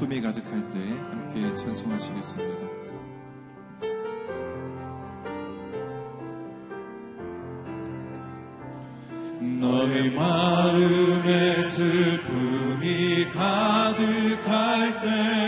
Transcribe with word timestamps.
기쁨이 0.00 0.22
가득할 0.22 0.70
때 0.70 0.78
함께 0.78 1.54
찬송하시겠습니다. 1.54 2.66
너의 9.60 10.10
마음에 10.12 11.62
슬픔이 11.62 13.28
가득할 13.28 15.00
때 15.02 15.39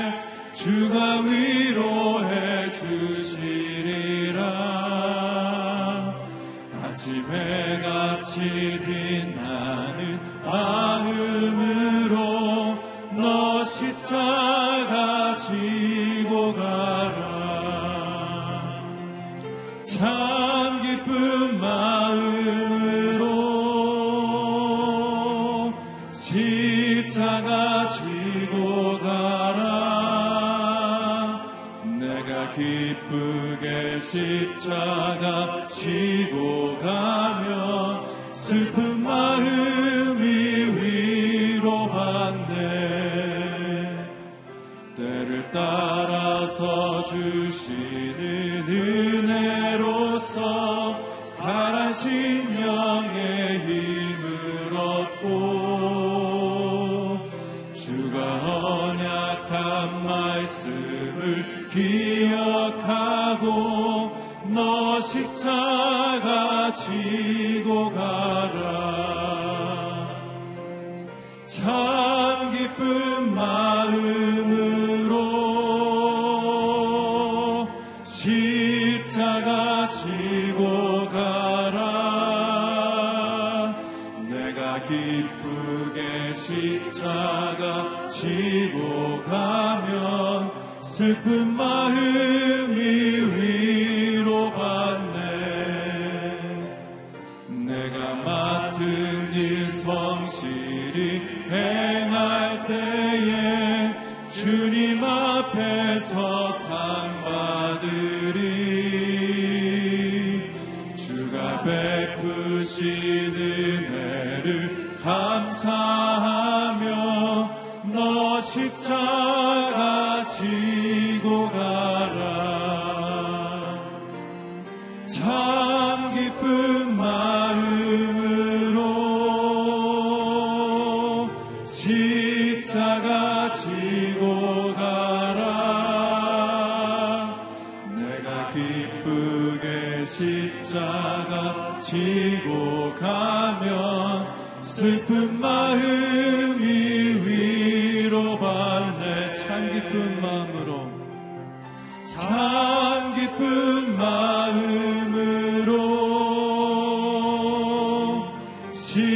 기쁘게 32.50 34.00
십자가 34.00 35.66
지고 35.68 36.76
가며 36.78 38.04
슬픈 38.32 38.81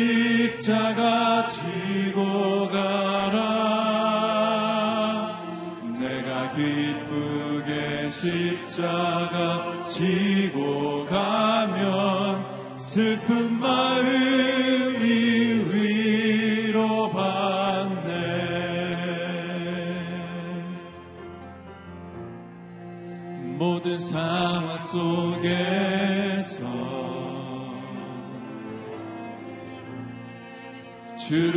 십자가 0.07 1.47
지고 1.49 2.69
가라. 2.69 3.37
내가 5.99 6.51
기쁘게 6.53 8.09
십자가 8.09 9.83
지고 9.85 11.07
가면 11.07 12.45
슬픔 12.79 13.56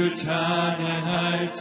주를 0.10 0.16
찬양할지라 0.16 1.60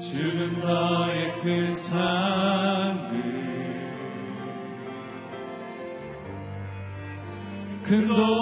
주는 0.00 0.60
너의 0.60 1.36
큰 1.42 1.76
상을 1.76 3.08
큰 7.82 8.08
도. 8.08 8.37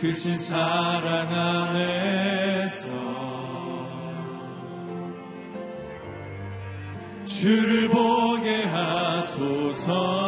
그신 0.00 0.38
사랑 0.38 1.34
안에서 1.34 2.86
주를 7.26 7.88
보게 7.88 8.62
하소서. 8.62 10.27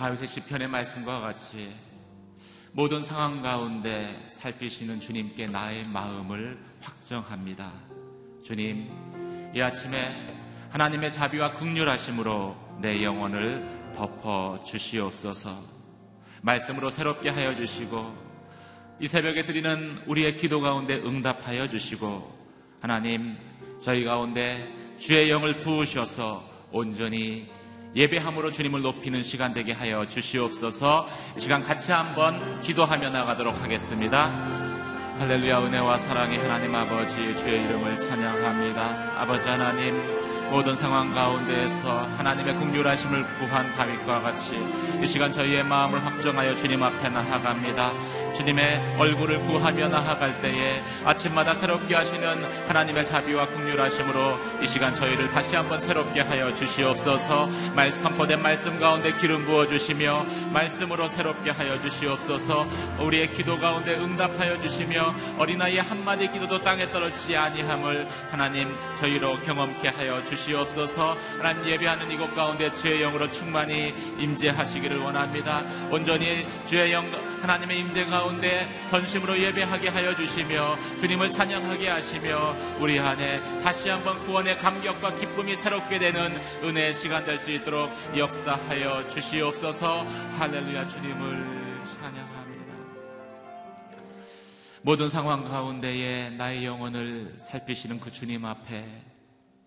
다윗의 0.00 0.28
시편의 0.28 0.68
말씀과 0.68 1.20
같이 1.20 1.74
모든 2.72 3.04
상황 3.04 3.42
가운데 3.42 4.28
살피시는 4.30 4.98
주님께 4.98 5.48
나의 5.48 5.84
마음을 5.92 6.58
확정합니다. 6.80 7.70
주님, 8.42 8.90
이 9.54 9.60
아침에 9.60 10.38
하나님의 10.70 11.12
자비와 11.12 11.52
극률하심으로 11.52 12.78
내 12.80 13.04
영혼을 13.04 13.92
덮어 13.94 14.64
주시옵소서. 14.66 15.62
말씀으로 16.40 16.88
새롭게 16.90 17.28
하여 17.28 17.54
주시고 17.54 18.14
이 19.00 19.06
새벽에 19.06 19.44
드리는 19.44 20.02
우리의 20.06 20.38
기도 20.38 20.62
가운데 20.62 20.94
응답하여 20.94 21.68
주시고 21.68 22.38
하나님 22.80 23.36
저희 23.78 24.04
가운데 24.04 24.66
주의 24.98 25.28
영을 25.28 25.60
부으셔서 25.60 26.42
온전히 26.72 27.50
예배함으로 27.94 28.52
주님을 28.52 28.82
높이는 28.82 29.22
시간 29.22 29.52
되게 29.52 29.72
하여 29.72 30.06
주시옵소서 30.06 31.08
이 31.36 31.40
시간 31.40 31.62
같이 31.62 31.90
한번 31.90 32.60
기도하며 32.60 33.10
나가도록 33.10 33.60
하겠습니다. 33.62 34.28
할렐루야 35.18 35.60
은혜와 35.60 35.98
사랑의 35.98 36.38
하나님 36.38 36.74
아버지 36.74 37.36
주의 37.36 37.64
이름을 37.64 37.98
찬양합니다. 37.98 39.20
아버지 39.20 39.48
하나님 39.48 40.00
모든 40.50 40.74
상황 40.74 41.12
가운데에서 41.12 42.06
하나님의 42.16 42.54
긍휼하심을 42.56 43.38
구한 43.38 43.72
다윗과 43.74 44.22
같이 44.22 44.56
이 45.02 45.06
시간 45.06 45.32
저희의 45.32 45.64
마음을 45.64 46.04
확정하여 46.04 46.54
주님 46.56 46.82
앞에 46.82 47.08
나아갑니다. 47.08 47.92
주님의 48.34 48.96
얼굴을 48.98 49.40
구하며 49.46 49.88
나아갈 49.88 50.40
때에 50.40 50.82
아침마다 51.04 51.54
새롭게 51.54 51.94
하시는 51.94 52.44
하나님의 52.68 53.04
자비와 53.04 53.48
긍휼하심으로 53.48 54.38
이 54.62 54.66
시간 54.66 54.94
저희를 54.94 55.28
다시 55.28 55.56
한번 55.56 55.80
새롭게 55.80 56.20
하여 56.20 56.54
주시옵소서. 56.54 57.48
말 57.74 57.92
선포된 57.92 58.42
말씀 58.42 58.78
가운데 58.78 59.16
기름 59.16 59.44
부어 59.46 59.66
주시며 59.66 60.24
말씀으로 60.52 61.08
새롭게 61.08 61.50
하여 61.50 61.80
주시옵소서. 61.80 62.66
우리의 63.00 63.32
기도 63.32 63.58
가운데 63.58 63.94
응답하여 63.94 64.60
주시며 64.60 65.14
어린아이의 65.38 65.82
한마디 65.82 66.30
기도도 66.30 66.62
땅에 66.62 66.90
떨어지지 66.90 67.36
아니함을 67.36 68.08
하나님 68.30 68.74
저희로 68.98 69.40
경험케 69.40 69.88
하여 69.88 70.24
주시옵소서. 70.24 71.16
하나님 71.38 71.66
예배하는 71.66 72.10
이곳 72.10 72.34
가운데 72.34 72.72
주의 72.74 73.00
영으로 73.00 73.30
충만히 73.30 73.94
임재하시기를 74.18 74.98
원합니다. 74.98 75.62
온전히 75.90 76.46
주의 76.66 76.92
영 76.92 77.04
하나님의 77.40 77.78
임재 77.80 78.06
가운데 78.06 78.68
전심으로 78.90 79.38
예배하게 79.38 79.88
하여 79.88 80.14
주시며 80.14 80.76
주님을 80.98 81.30
찬양하게 81.30 81.88
하시며 81.88 82.56
우리 82.78 82.98
안에 82.98 83.60
다시 83.62 83.88
한번 83.88 84.22
구원의 84.24 84.58
감격과 84.58 85.16
기쁨이 85.16 85.56
새롭게 85.56 85.98
되는 85.98 86.36
은혜의 86.62 86.94
시간 86.94 87.24
될 87.24 87.40
수 87.40 87.50
있도록 87.52 87.90
역사하여 88.14 89.08
주시옵소서 89.08 90.02
할렐루야 90.38 90.88
주님을 90.88 91.82
찬양합니다. 91.82 92.74
모든 94.82 95.08
상황 95.08 95.42
가운데에 95.44 96.30
나의 96.30 96.66
영혼을 96.66 97.34
살피시는 97.38 97.98
그 97.98 98.10
주님 98.12 98.44
앞에 98.44 98.84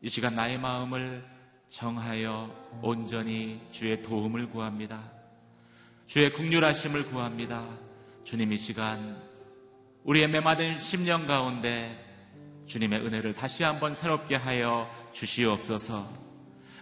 이 0.03 0.09
시간 0.09 0.35
나의 0.35 0.59
마음을 0.59 1.25
정하여 1.67 2.53
온전히 2.83 3.59
주의 3.71 4.03
도움을 4.03 4.49
구합니다. 4.51 5.01
주의 6.13 6.31
국률하심을 6.31 7.07
구합니다. 7.07 7.67
주님 8.23 8.53
이 8.53 8.57
시간 8.59 9.19
우리의 10.03 10.27
메마른 10.27 10.79
심령 10.79 11.25
가운데 11.25 11.99
주님의 12.67 12.99
은혜를 12.99 13.33
다시 13.33 13.63
한번 13.63 13.95
새롭게 13.95 14.35
하여 14.35 14.87
주시옵소서. 15.11 16.07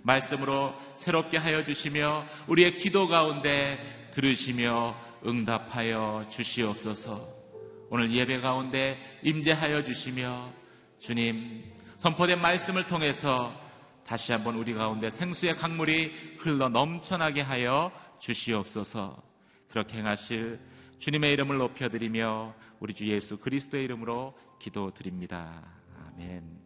말씀으로 0.01 0.73
새롭게 0.97 1.37
하여 1.37 1.63
주시며 1.63 2.25
우리의 2.47 2.77
기도 2.77 3.07
가운데 3.07 4.09
들으시며 4.11 4.97
응답하여 5.25 6.27
주시옵소서. 6.29 7.25
오늘 7.89 8.11
예배 8.11 8.41
가운데 8.41 8.97
임재하여 9.23 9.83
주시며 9.83 10.51
주님 10.99 11.71
선포된 11.95 12.41
말씀을 12.41 12.85
통해서 12.85 13.53
다시 14.05 14.33
한번 14.33 14.55
우리 14.57 14.73
가운데 14.73 15.09
생수의 15.09 15.55
강물이 15.55 16.35
흘러 16.37 16.67
넘쳐나게 16.67 17.39
하여 17.39 17.93
주시옵소서. 18.21 19.21
그렇게 19.68 19.97
행하실 19.97 20.59
주님의 21.00 21.33
이름을 21.33 21.57
높여드리며 21.57 22.56
우리 22.79 22.94
주 22.94 23.07
예수 23.07 23.38
그리스도의 23.38 23.83
이름으로 23.85 24.38
기도드립니다. 24.59 25.68
아멘. 25.97 26.62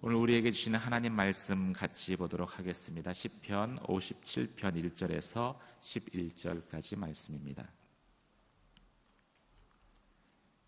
오늘 0.00 0.16
우리에게 0.16 0.52
주시는 0.52 0.78
하나님 0.78 1.12
말씀 1.12 1.72
같이 1.72 2.14
보도록 2.14 2.58
하겠습니다. 2.58 3.10
10편 3.10 3.80
57편 3.82 4.56
1절에서 4.56 5.58
11절까지 5.80 6.96
말씀입니다. 6.96 7.68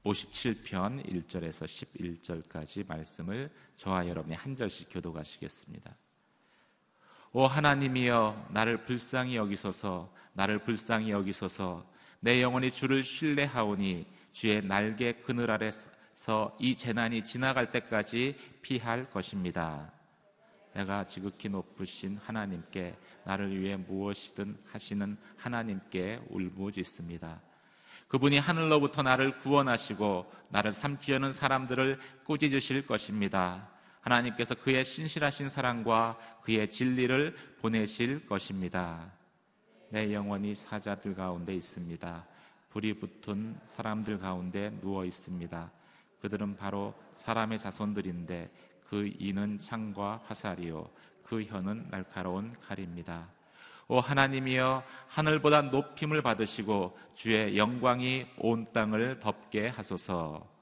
57편 0.02 1.04
1절에서 1.06 1.66
11절까지 1.66 2.88
말씀을 2.88 3.50
저와 3.76 4.08
여러분이 4.08 4.34
한 4.34 4.56
절씩 4.56 4.88
교도가시겠습니다. 4.90 5.96
오 7.32 7.46
하나님이여 7.46 8.48
나를 8.50 8.84
불쌍히 8.84 9.36
여기소서 9.36 10.10
나를 10.32 10.60
불쌍히 10.60 11.10
여기소서 11.10 11.84
내 12.20 12.42
영혼이 12.42 12.70
주를 12.70 13.02
신뢰하오니 13.02 14.06
주의 14.32 14.62
날개 14.64 15.12
그늘 15.12 15.50
아래서 15.50 16.56
이 16.58 16.74
재난이 16.74 17.24
지나갈 17.24 17.70
때까지 17.70 18.36
피할 18.62 19.04
것입니다. 19.04 19.92
내가 20.74 21.04
지극히 21.04 21.48
높으신 21.48 22.18
하나님께 22.24 22.96
나를 23.24 23.60
위해 23.60 23.76
무엇이든 23.76 24.56
하시는 24.70 25.16
하나님께 25.36 26.20
울부짖습니다. 26.30 27.40
그분이 28.08 28.38
하늘로부터 28.38 29.02
나를 29.02 29.38
구원하시고 29.38 30.32
나를 30.48 30.72
삼키려는 30.72 31.32
사람들을 31.32 31.98
꾸짖으실 32.24 32.86
것입니다. 32.86 33.68
하나님께서 34.00 34.54
그의 34.54 34.84
신실하신 34.84 35.48
사랑과 35.48 36.18
그의 36.42 36.70
진리를 36.70 37.34
보내실 37.60 38.26
것입니다. 38.26 39.12
내 39.90 40.12
영혼이 40.12 40.54
사자들 40.54 41.14
가운데 41.14 41.54
있습니다. 41.54 42.26
불이 42.70 42.98
붙은 42.98 43.58
사람들 43.64 44.18
가운데 44.18 44.70
누워 44.80 45.04
있습니다. 45.04 45.70
그들은 46.20 46.56
바로 46.56 46.94
사람의 47.14 47.58
자손들인데 47.58 48.50
그 48.88 49.10
이는 49.18 49.58
창과 49.58 50.22
화살이요 50.24 50.90
그 51.22 51.42
혀는 51.42 51.88
날카로운 51.90 52.52
칼입니다. 52.66 53.28
오 53.90 54.00
하나님이여 54.00 54.82
하늘보다 55.08 55.62
높임을 55.62 56.20
받으시고 56.20 56.98
주의 57.14 57.56
영광이 57.56 58.26
온 58.38 58.66
땅을 58.72 59.18
덮게 59.18 59.68
하소서. 59.68 60.57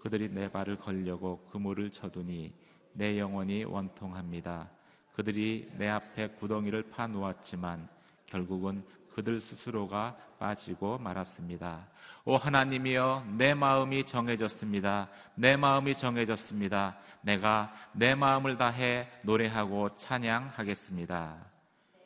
그들이 0.00 0.28
내 0.30 0.50
발을 0.50 0.76
걸려고 0.76 1.46
그물을 1.50 1.90
쳐두니 1.90 2.52
내 2.92 3.18
영혼이 3.18 3.64
원통합니다. 3.64 4.68
그들이 5.14 5.70
내 5.76 5.88
앞에 5.88 6.28
구덩이를 6.28 6.90
파 6.90 7.06
놓았지만 7.06 7.88
결국은 8.26 8.84
그들 9.14 9.40
스스로가 9.40 10.16
빠지고 10.38 10.98
말았습니다. 10.98 11.86
오 12.24 12.36
하나님이여 12.36 13.26
내 13.36 13.54
마음이 13.54 14.04
정해졌습니다. 14.04 15.08
내 15.34 15.56
마음이 15.56 15.94
정해졌습니다. 15.94 16.98
내가 17.22 17.72
내 17.92 18.14
마음을 18.14 18.56
다해 18.56 19.08
노래하고 19.22 19.94
찬양하겠습니다. 19.96 21.36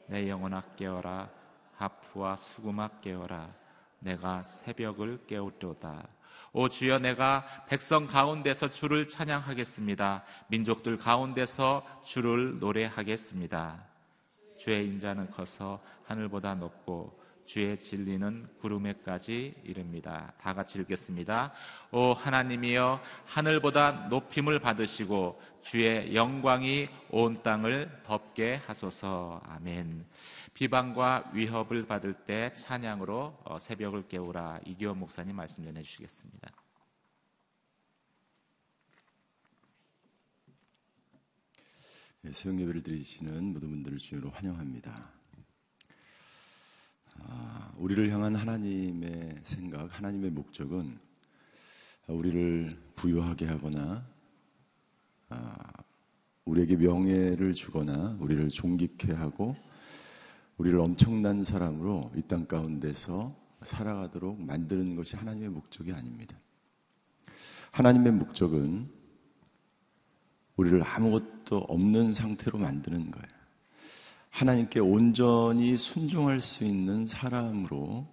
내 0.08 0.28
영혼아 0.28 0.62
깨어라 0.76 1.30
하프와 1.76 2.36
수금아 2.36 3.00
깨어라 3.00 3.48
내가 4.00 4.42
새벽을 4.42 5.26
깨우려다 5.26 6.06
오 6.56 6.68
주여 6.68 7.00
내가 7.00 7.44
백성 7.68 8.06
가운데서 8.06 8.70
주를 8.70 9.08
찬양하겠습니다. 9.08 10.22
민족들 10.46 10.96
가운데서 10.96 11.84
주를 12.04 12.60
노래하겠습니다. 12.60 13.84
주의 14.56 14.86
인자는 14.86 15.30
커서 15.30 15.82
하늘보다 16.04 16.54
높고 16.54 17.18
주의 17.46 17.78
진리는 17.78 18.48
구름에까지 18.60 19.54
이릅니다. 19.64 20.32
다 20.40 20.54
같이 20.54 20.78
읽겠습니다. 20.78 21.52
오 21.92 22.12
하나님이여 22.12 23.00
하늘보다 23.26 24.08
높임을 24.08 24.58
받으시고 24.58 25.40
주의 25.62 26.14
영광이 26.14 26.88
온 27.10 27.42
땅을 27.42 28.02
덮게 28.02 28.56
하소서. 28.66 29.40
아멘. 29.46 30.06
비방과 30.54 31.30
위협을 31.34 31.86
받을 31.86 32.14
때 32.14 32.52
찬양으로 32.52 33.38
어, 33.44 33.58
새벽을 33.58 34.06
깨우라 34.06 34.60
이기원 34.66 34.98
목사님 34.98 35.36
말씀 35.36 35.64
전해 35.64 35.82
주시겠습니다. 35.82 36.50
예, 42.26 42.32
새벽 42.32 42.58
예배를 42.60 42.82
드리시는 42.82 43.52
모든 43.52 43.68
분들을 43.68 43.98
주님으로 43.98 44.30
환영합니다. 44.30 45.23
아, 47.26 47.72
우리를 47.76 48.10
향한 48.10 48.34
하나님의 48.36 49.40
생각, 49.42 49.96
하나님의 49.96 50.30
목적은 50.30 50.98
우리를 52.06 52.78
부유하게 52.96 53.46
하거나 53.46 54.06
아, 55.30 55.54
우리에게 56.44 56.76
명예를 56.76 57.52
주거나 57.54 58.16
우리를 58.20 58.48
존귀케 58.48 59.12
하고 59.12 59.56
우리를 60.58 60.78
엄청난 60.78 61.42
사람으로 61.42 62.12
이 62.16 62.22
땅 62.22 62.46
가운데서 62.46 63.34
살아가도록 63.62 64.40
만드는 64.40 64.94
것이 64.94 65.16
하나님의 65.16 65.48
목적이 65.48 65.92
아닙니다. 65.92 66.38
하나님의 67.72 68.12
목적은 68.12 68.88
우리를 70.56 70.82
아무것도 70.82 71.58
없는 71.68 72.12
상태로 72.12 72.58
만드는 72.58 73.10
거예요. 73.10 73.43
하나님께 74.34 74.80
온전히 74.80 75.78
순종할 75.78 76.40
수 76.40 76.64
있는 76.64 77.06
사람으로 77.06 78.04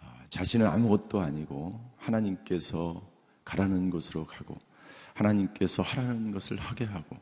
아, 0.00 0.24
자신은 0.28 0.66
아무것도 0.66 1.20
아니고 1.20 1.78
하나님께서 1.96 3.00
가라는 3.44 3.90
곳으로 3.90 4.26
가고 4.26 4.58
하나님께서 5.14 5.84
하라는 5.84 6.32
것을 6.32 6.56
하게 6.56 6.84
하고 6.84 7.16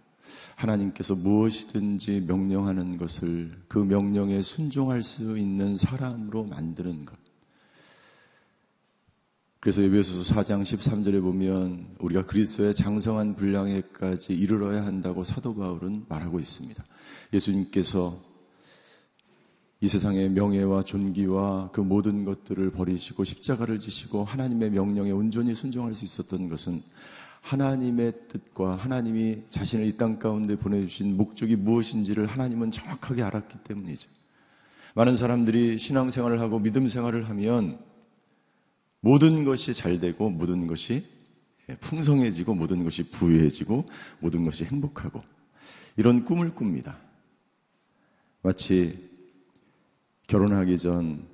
하나님께서 0.56 1.16
무엇이든지 1.16 2.24
명령하는 2.26 2.96
것을 2.96 3.52
그 3.68 3.76
명령에 3.76 4.40
순종할 4.40 5.02
수 5.02 5.36
있는 5.36 5.76
사람으로 5.76 6.44
만드는 6.44 7.04
것. 7.04 7.14
그래서 9.60 9.82
에베소서 9.82 10.34
4장 10.34 10.62
13절에 10.62 11.20
보면 11.20 11.94
우리가 11.98 12.24
그리스도의 12.24 12.74
장성한 12.74 13.36
분량에까지 13.36 14.32
이르러야 14.32 14.86
한다고 14.86 15.24
사도 15.24 15.54
바울은 15.54 16.06
말하고 16.08 16.40
있습니다. 16.40 16.82
예수님께서 17.32 18.18
이 19.80 19.88
세상의 19.88 20.30
명예와 20.30 20.82
존귀와 20.82 21.70
그 21.72 21.80
모든 21.80 22.24
것들을 22.24 22.70
버리시고 22.70 23.24
십자가를 23.24 23.78
지시고 23.78 24.24
하나님의 24.24 24.70
명령에 24.70 25.10
온전히 25.10 25.54
순종할 25.54 25.94
수 25.94 26.04
있었던 26.04 26.48
것은 26.48 26.82
하나님의 27.42 28.14
뜻과 28.28 28.76
하나님이 28.76 29.42
자신을 29.50 29.86
이 29.86 29.96
땅 29.98 30.18
가운데 30.18 30.56
보내주신 30.56 31.16
목적이 31.16 31.56
무엇인지를 31.56 32.26
하나님은 32.26 32.70
정확하게 32.70 33.22
알았기 33.22 33.58
때문이죠. 33.64 34.08
많은 34.94 35.16
사람들이 35.16 35.78
신앙생활을 35.78 36.40
하고 36.40 36.58
믿음 36.60 36.88
생활을 36.88 37.28
하면 37.28 37.78
모든 39.00 39.44
것이 39.44 39.74
잘 39.74 40.00
되고 40.00 40.30
모든 40.30 40.66
것이 40.66 41.04
풍성해지고 41.80 42.54
모든 42.54 42.84
것이 42.84 43.02
부유해지고 43.10 43.84
모든 44.20 44.44
것이 44.44 44.64
행복하고 44.64 45.22
이런 45.96 46.24
꿈을 46.24 46.54
꿉니다. 46.54 46.96
마치 48.44 49.10
결혼하기 50.26 50.76
전 50.76 51.26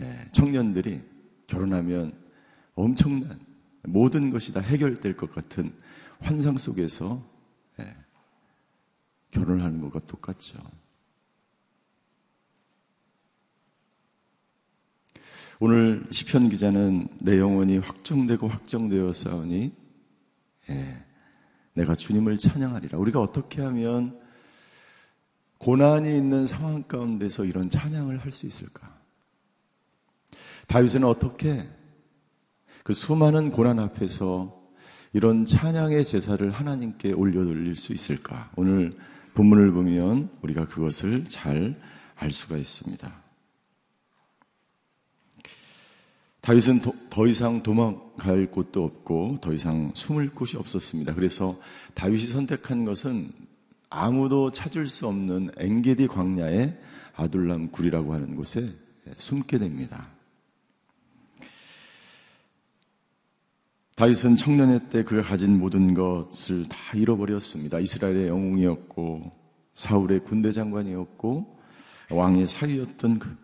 예, 0.00 0.28
청년들이 0.30 1.02
결혼하면 1.48 2.16
엄청난 2.76 3.40
모든 3.82 4.30
것이 4.30 4.52
다 4.52 4.60
해결될 4.60 5.16
것 5.16 5.32
같은 5.34 5.74
환상 6.20 6.58
속에서 6.58 7.20
예, 7.80 7.96
결혼하는 9.30 9.80
것과 9.80 9.98
똑같죠. 10.06 10.60
오늘 15.58 16.06
시편 16.12 16.50
기자는 16.50 17.08
내 17.18 17.40
영혼이 17.40 17.78
확정되고 17.78 18.46
확정되어 18.46 19.12
싸우니 19.12 19.72
예, 20.70 21.04
내가 21.72 21.96
주님을 21.96 22.38
찬양하리라. 22.38 22.96
우리가 22.96 23.20
어떻게 23.20 23.60
하면 23.62 24.24
고난이 25.58 26.16
있는 26.16 26.46
상황 26.46 26.82
가운데서 26.82 27.44
이런 27.44 27.70
찬양을 27.70 28.18
할 28.18 28.32
수 28.32 28.46
있을까? 28.46 28.94
다윗은 30.66 31.04
어떻게 31.04 31.68
그 32.82 32.92
수많은 32.92 33.50
고난 33.50 33.78
앞에서 33.78 34.52
이런 35.12 35.44
찬양의 35.44 36.04
제사를 36.04 36.50
하나님께 36.50 37.12
올려드릴 37.12 37.76
수 37.76 37.92
있을까? 37.92 38.50
오늘 38.56 38.92
본문을 39.34 39.72
보면 39.72 40.30
우리가 40.42 40.66
그것을 40.66 41.24
잘 41.28 41.76
알 42.16 42.30
수가 42.30 42.56
있습니다. 42.56 43.24
다윗은 46.40 46.80
더, 46.80 46.92
더, 47.10 47.26
이상 47.26 47.62
도망갈 47.62 48.50
곳도 48.50 48.84
없고 48.84 49.38
더 49.40 49.52
이상 49.52 49.90
숨을 49.94 50.30
곳이 50.30 50.56
없었습니다. 50.56 51.14
그래서 51.14 51.58
다윗이 51.94 52.22
선택한 52.22 52.84
것은 52.84 53.32
아무도 53.88 54.50
찾을 54.50 54.86
수 54.88 55.06
없는 55.06 55.50
엥게디 55.58 56.08
광야의 56.08 56.78
아둘람 57.14 57.70
굴이라고 57.70 58.12
하는 58.12 58.36
곳에 58.36 58.72
숨게 59.16 59.58
됩니다. 59.58 60.08
다윗은 63.96 64.36
청년의 64.36 64.90
때 64.90 65.04
그가 65.04 65.22
가진 65.22 65.58
모든 65.58 65.94
것을 65.94 66.68
다 66.68 66.76
잃어버렸습니다. 66.94 67.78
이스라엘의 67.78 68.28
영웅이었고 68.28 69.32
사울의 69.74 70.24
군대 70.24 70.50
장관이었고 70.50 71.58
왕의 72.10 72.46
사위였던 72.46 73.18
그 73.18 73.34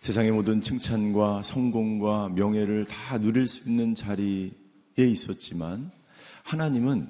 세상의 0.00 0.32
모든 0.32 0.60
칭찬과 0.60 1.42
성공과 1.42 2.30
명예를 2.30 2.86
다 2.86 3.18
누릴 3.18 3.46
수 3.46 3.68
있는 3.68 3.94
자리에 3.94 4.50
있었지만 4.96 5.92
하나님은 6.42 7.08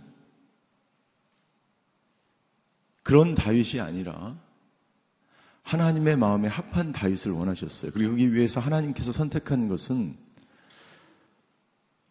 그런 3.02 3.34
다윗이 3.34 3.80
아니라 3.80 4.38
하나님의 5.62 6.16
마음에 6.16 6.48
합한 6.48 6.92
다윗을 6.92 7.32
원하셨어요. 7.32 7.92
그리고 7.92 8.12
여기 8.12 8.32
위해서 8.32 8.60
하나님께서 8.60 9.12
선택한 9.12 9.68
것은 9.68 10.16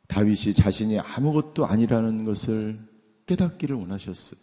다윗이 0.07 0.53
자신이 0.53 0.99
아무것도 0.99 1.65
아니라는 1.65 2.25
것을 2.25 2.79
깨닫기를 3.25 3.75
원하셨어요. 3.75 4.39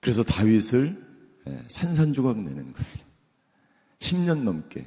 그래서 0.00 0.22
다윗을 0.22 1.14
예, 1.46 1.64
산산조각 1.68 2.38
내는 2.38 2.72
거예요. 2.72 3.04
10년 4.00 4.42
넘게 4.42 4.86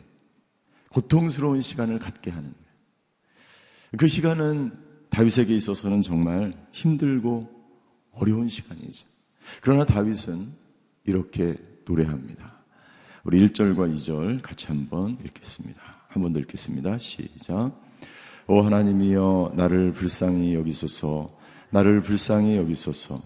고통스러운 0.89 1.61
시간을 1.61 1.99
갖게 1.99 2.29
하는 2.31 2.51
거예요. 2.51 2.67
그 3.97 4.07
시간은 4.07 4.77
다윗에게 5.09 5.55
있어서는 5.55 6.01
정말 6.01 6.53
힘들고 6.71 7.56
어려운 8.19 8.49
시간이죠. 8.49 9.05
그러나 9.61 9.85
다윗은 9.85 10.47
이렇게 11.05 11.55
노래합니다. 11.85 12.53
우리 13.23 13.45
1절과 13.47 13.93
2절 13.95 14.41
같이 14.41 14.67
한번 14.67 15.17
읽겠습니다. 15.25 15.81
한 16.07 16.21
번 16.23 16.33
더 16.33 16.39
읽겠습니다. 16.39 16.97
시작. 16.97 17.71
오 18.47 18.61
하나님이여 18.61 19.53
나를 19.55 19.91
불쌍히 19.91 20.55
여기소서 20.55 21.29
나를 21.69 22.01
불쌍히 22.01 22.55
여기소서 22.57 23.21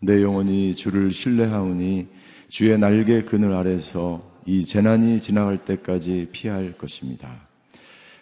내 0.00 0.20
영혼이 0.22 0.74
주를 0.74 1.12
신뢰하오니 1.12 2.08
주의 2.48 2.76
날개 2.78 3.22
그늘 3.24 3.52
아래서 3.52 4.22
이 4.46 4.64
재난이 4.64 5.20
지나갈 5.20 5.64
때까지 5.64 6.28
피할 6.32 6.76
것입니다. 6.76 7.30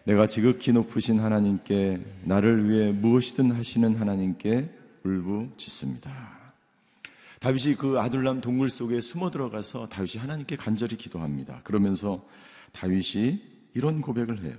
내가 0.05 0.27
지극히 0.29 0.73
높으신 0.73 1.19
하나님께 1.21 2.01
나를 2.25 2.69
위해 2.69 2.93
무엇이든 2.93 3.53
하시는 3.53 3.97
하나님께 3.97 4.69
울부짖습니다. 5.05 6.43
다윗이 7.41 7.75
그 7.75 7.99
아둘람 7.99 8.41
동굴 8.41 8.71
속에 8.71 9.01
숨어 9.01 9.31
들어가서 9.31 9.89
다윗이 9.89 10.19
하나님께 10.19 10.57
간절히 10.57 10.97
기도합니다. 10.97 11.61
그러면서 11.65 12.25
다윗이 12.73 13.43
이런 13.75 14.01
고백을 14.01 14.45
해요. 14.45 14.55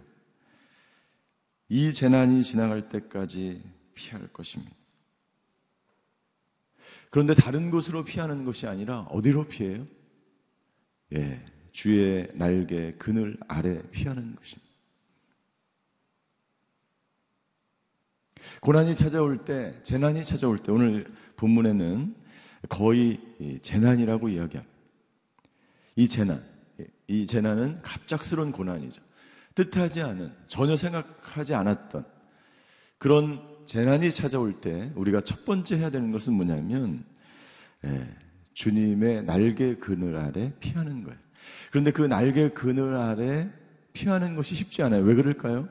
이 1.70 1.94
재난이 1.94 2.44
지나갈 2.44 2.90
때까지 2.90 3.64
피할 3.94 4.28
것입니다. 4.28 4.76
그런데 7.10 7.34
다른 7.36 7.72
곳으로 7.72 8.04
피하는 8.04 8.44
것이 8.44 8.68
아니라 8.68 9.02
어디로 9.04 9.48
피해요? 9.48 9.88
예, 11.14 11.46
주의 11.72 12.28
날개 12.34 12.94
그늘 12.98 13.38
아래 13.48 13.82
피하는 13.92 14.36
것입니다. 14.36 14.73
고난이 18.62 18.96
찾아올 18.96 19.46
때, 19.46 19.76
재난이 19.84 20.24
찾아올 20.24 20.58
때, 20.58 20.72
오늘 20.72 21.06
본문에는 21.38 22.16
거의 22.70 23.20
재난이라고 23.62 24.30
이야기합니다. 24.30 24.74
이 25.96 26.08
재난, 26.08 26.42
이 27.08 27.26
재난은 27.26 27.82
갑작스러운 27.82 28.52
고난이죠. 28.52 29.02
뜻하지 29.56 30.02
않은, 30.02 30.32
전혀 30.48 30.76
생각하지 30.76 31.54
않았던 31.54 32.06
그런 32.98 33.42
재난이 33.66 34.12
찾아올 34.12 34.60
때 34.62 34.92
우리가 34.96 35.22
첫 35.22 35.46
번째 35.46 35.78
해야 35.78 35.90
되는 35.90 36.12
것은 36.12 36.34
뭐냐면, 36.34 37.06
예, 37.86 38.08
주님의 38.54 39.24
날개 39.24 39.76
그늘 39.76 40.16
아래 40.16 40.54
피하는 40.60 41.04
거예요. 41.04 41.20
그런데 41.72 41.92
그 41.92 42.02
날개 42.04 42.50
그늘 42.50 42.96
아래 42.96 43.50
피하는 43.94 44.36
것이 44.36 44.56
쉽지 44.56 44.84
않아요. 44.84 45.04
왜 45.04 45.16
그럴까요? 45.16 45.68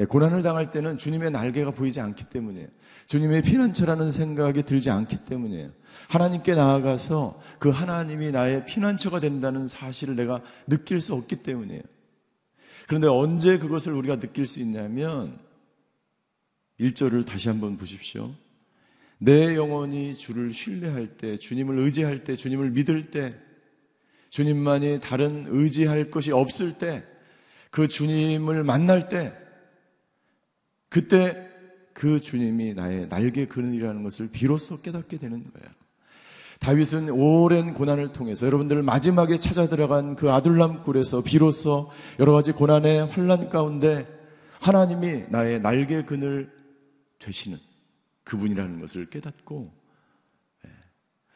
예, 0.00 0.04
고난을 0.04 0.42
당할 0.42 0.70
때는 0.70 0.98
주님의 0.98 1.30
날개가 1.30 1.70
보이지 1.70 2.00
않기 2.00 2.24
때문이에요. 2.24 2.66
주님의 3.06 3.42
피난처라는 3.42 4.10
생각이 4.10 4.64
들지 4.64 4.90
않기 4.90 5.24
때문이에요. 5.24 5.70
하나님께 6.08 6.54
나아가서 6.54 7.40
그 7.58 7.68
하나님이 7.68 8.32
나의 8.32 8.66
피난처가 8.66 9.20
된다는 9.20 9.68
사실을 9.68 10.16
내가 10.16 10.40
느낄 10.66 11.00
수 11.00 11.14
없기 11.14 11.36
때문이에요. 11.36 11.82
그런데 12.88 13.06
언제 13.06 13.58
그것을 13.58 13.92
우리가 13.92 14.18
느낄 14.18 14.46
수 14.46 14.60
있냐면 14.60 15.38
1절을 16.80 17.24
다시 17.24 17.48
한번 17.48 17.76
보십시오. 17.76 18.34
내 19.18 19.54
영혼이 19.54 20.18
주를 20.18 20.52
신뢰할 20.52 21.16
때, 21.16 21.38
주님을 21.38 21.78
의지할 21.78 22.24
때, 22.24 22.34
주님을 22.34 22.70
믿을 22.70 23.10
때, 23.10 23.34
주님만이 24.30 24.98
다른 25.00 25.46
의지할 25.48 26.10
것이 26.10 26.32
없을 26.32 26.78
때, 26.78 27.04
그 27.70 27.86
주님을 27.86 28.64
만날 28.64 29.08
때, 29.08 29.32
그때 30.94 31.50
그 31.92 32.20
주님이 32.20 32.74
나의 32.74 33.08
날개 33.08 33.46
그늘이라는 33.46 34.04
것을 34.04 34.28
비로소 34.30 34.80
깨닫게 34.80 35.18
되는 35.18 35.42
거예요. 35.42 35.68
다윗은 36.60 37.10
오랜 37.10 37.74
고난을 37.74 38.12
통해서 38.12 38.46
여러분들 38.46 38.80
마지막에 38.84 39.36
찾아 39.36 39.68
들어간 39.68 40.14
그 40.14 40.30
아둘람 40.30 40.84
굴에서 40.84 41.24
비로소 41.24 41.90
여러 42.20 42.32
가지 42.32 42.52
고난의 42.52 43.06
환란 43.06 43.50
가운데 43.50 44.06
하나님이 44.60 45.24
나의 45.30 45.60
날개 45.60 46.04
그늘 46.04 46.52
되시는 47.18 47.58
그분이라는 48.22 48.78
것을 48.78 49.06
깨닫고 49.06 49.64
예. 50.66 50.70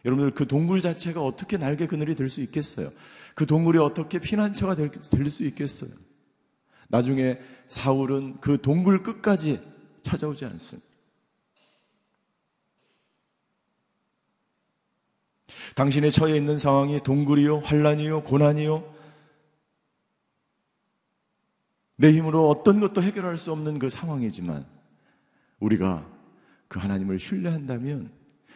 여러분들 0.04 0.34
그 0.34 0.46
동굴 0.46 0.82
자체가 0.82 1.20
어떻게 1.20 1.56
날개 1.56 1.88
그늘이 1.88 2.14
될 2.14 2.28
수 2.28 2.40
있겠어요? 2.42 2.90
그 3.34 3.44
동굴이 3.44 3.78
어떻게 3.78 4.20
피난처가 4.20 4.76
될 4.76 5.30
수 5.30 5.44
있겠어요? 5.46 5.90
나중에 6.90 7.38
사울은 7.68 8.40
그 8.40 8.60
동굴 8.60 9.02
끝까지 9.02 9.62
찾아오지 10.02 10.44
않습니다. 10.46 10.88
당신의 15.74 16.10
처해 16.10 16.36
있는 16.36 16.58
상황이 16.58 17.00
동굴이요, 17.02 17.58
환란이요, 17.58 18.24
고난이요, 18.24 18.94
내 21.96 22.12
힘으로 22.12 22.48
어떤 22.48 22.80
것도 22.80 23.02
해결할 23.02 23.36
수 23.36 23.52
없는 23.52 23.78
그 23.78 23.88
상황이지만 23.88 24.66
우리가 25.58 26.08
그 26.68 26.78
하나님을 26.78 27.18
신뢰한다면 27.18 28.12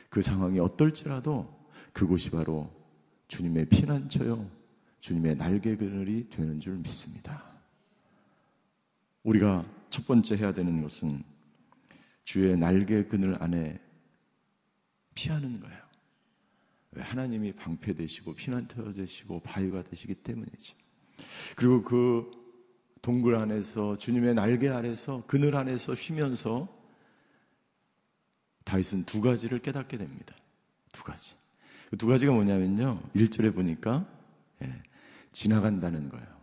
그 0.08 0.22
상황이 0.22 0.60
어떨지라도 0.60 1.48
그곳이 1.92 2.30
바로 2.30 2.70
주님의 3.28 3.66
피난처요, 3.66 4.48
주님의 5.00 5.36
날개 5.36 5.76
그늘이 5.76 6.28
되는 6.28 6.60
줄 6.60 6.76
믿습니다. 6.76 7.51
우리가 9.22 9.64
첫 9.90 10.06
번째 10.06 10.36
해야 10.36 10.52
되는 10.52 10.82
것은 10.82 11.22
주의 12.24 12.56
날개 12.56 13.04
그늘 13.04 13.42
안에 13.42 13.80
피하는 15.14 15.60
거예요. 15.60 15.82
왜 16.92 17.02
하나님이 17.02 17.52
방패 17.52 17.94
되시고 17.94 18.34
피난처 18.34 18.92
되시고 18.92 19.40
바위가 19.40 19.84
되시기 19.84 20.14
때문이지. 20.14 20.74
그리고 21.56 21.82
그 21.82 22.30
동굴 23.00 23.34
안에서 23.36 23.96
주님의 23.98 24.34
날개 24.34 24.68
아래서 24.68 25.22
그늘 25.26 25.56
안에서 25.56 25.94
쉬면서 25.94 26.68
다윗은 28.64 29.04
두 29.04 29.20
가지를 29.20 29.58
깨닫게 29.58 29.98
됩니다. 29.98 30.34
두 30.92 31.02
가지. 31.02 31.34
그두 31.90 32.06
가지가 32.06 32.32
뭐냐면요. 32.32 33.02
1절에 33.14 33.54
보니까 33.54 34.06
예, 34.62 34.82
지나간다는 35.32 36.08
거예요. 36.08 36.41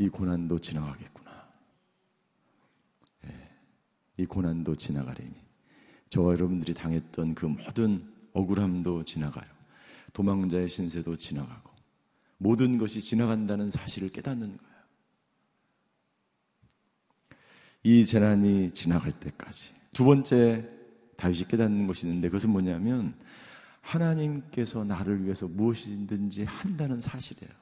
이 0.00 0.08
고난도 0.08 0.58
지나가겠구나. 0.58 1.30
예, 3.26 3.50
이 4.16 4.24
고난도 4.24 4.74
지나가리니. 4.74 5.34
저와 6.08 6.32
여러분들이 6.32 6.72
당했던 6.72 7.34
그 7.34 7.44
모든 7.44 8.10
억울함도 8.32 9.04
지나가요. 9.04 9.46
도망자의 10.14 10.70
신세도 10.70 11.18
지나가고 11.18 11.70
모든 12.38 12.78
것이 12.78 13.02
지나간다는 13.02 13.68
사실을 13.68 14.08
깨닫는 14.08 14.56
거예요. 14.56 14.70
이 17.82 18.06
재난이 18.06 18.72
지나갈 18.72 19.12
때까지 19.12 19.74
두 19.92 20.06
번째 20.06 20.66
다윗이 21.18 21.44
깨닫는 21.48 21.86
것이 21.86 22.06
있는데 22.06 22.28
그것은 22.28 22.48
뭐냐면 22.48 23.14
하나님께서 23.82 24.82
나를 24.82 25.24
위해서 25.24 25.46
무엇이든지 25.46 26.44
한다는 26.44 27.02
사실이에요. 27.02 27.59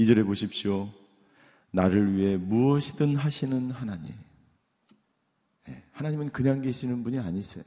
이절에 0.00 0.22
보십시오. 0.22 0.90
나를 1.72 2.16
위해 2.16 2.38
무엇이든 2.38 3.16
하시는 3.16 3.70
하나님. 3.70 4.14
네, 5.66 5.84
하나님은 5.92 6.30
그냥 6.30 6.62
계시는 6.62 7.02
분이 7.04 7.18
아니세요. 7.18 7.62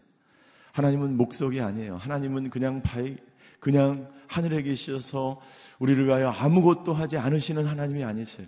하나님은 0.72 1.16
목석이 1.16 1.62
아니에요. 1.62 1.98
하나님은 1.98 2.50
그냥 2.50 2.82
바위, 2.82 3.18
그냥 3.60 4.12
하늘에 4.28 4.64
계셔서 4.64 5.44
우리를 5.78 6.04
위하여 6.08 6.30
아무것도 6.30 6.96
하지 6.96 7.20
않으시는 7.20 7.68
하나님이 7.68 8.04
아니세요. 8.04 8.48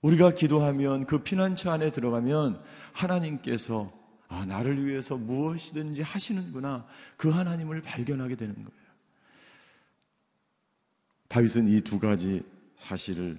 우리가 0.00 0.32
기도하면 0.32 1.04
그 1.04 1.22
피난처 1.22 1.70
안에 1.70 1.92
들어가면 1.92 2.62
하나님께서 2.92 3.92
아, 4.28 4.46
나를 4.46 4.86
위해서 4.86 5.18
무엇이든지 5.18 6.00
하시는구나. 6.00 6.86
그 7.18 7.28
하나님을 7.28 7.82
발견하게 7.82 8.36
되는 8.36 8.54
거예요. 8.54 8.81
다윗은 11.32 11.66
이 11.68 11.80
두 11.80 11.98
가지 11.98 12.42
사실을 12.76 13.38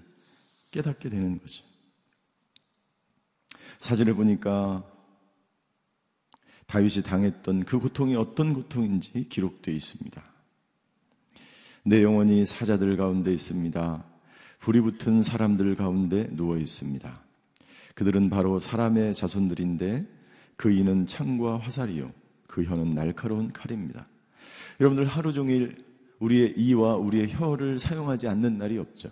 깨닫게 0.71 1.11
되는 1.11 1.39
거죠. 1.39 1.63
사진을 3.77 4.15
보니까 4.15 4.83
다윗이 6.65 7.03
당했던 7.03 7.65
그 7.65 7.77
고통이 7.77 8.15
어떤 8.15 8.55
고통인지 8.55 9.29
기록되어 9.29 9.75
있습니다. 9.75 10.23
내 11.83 12.01
영혼이 12.01 12.47
사자들 12.47 12.97
가운데 12.97 13.31
있습니다. 13.31 14.03
불이 14.57 14.81
붙은 14.81 15.21
사람들 15.21 15.75
가운데 15.75 16.27
누워 16.31 16.57
있습니다. 16.57 17.23
그들은 17.93 18.31
바로 18.31 18.57
사람의 18.57 19.13
자손들인데 19.13 20.07
그 20.55 20.71
이는 20.71 21.05
창과 21.05 21.59
화살이요. 21.59 22.11
그 22.47 22.63
혀는 22.63 22.89
날카로운 22.89 23.53
칼입니다. 23.53 24.07
여러분들 24.79 25.05
하루 25.05 25.31
종일 25.31 25.92
우리의 26.23 26.53
이와 26.57 26.95
우리의 26.95 27.31
혀를 27.31 27.79
사용하지 27.79 28.27
않는 28.29 28.57
날이 28.57 28.77
없죠. 28.77 29.09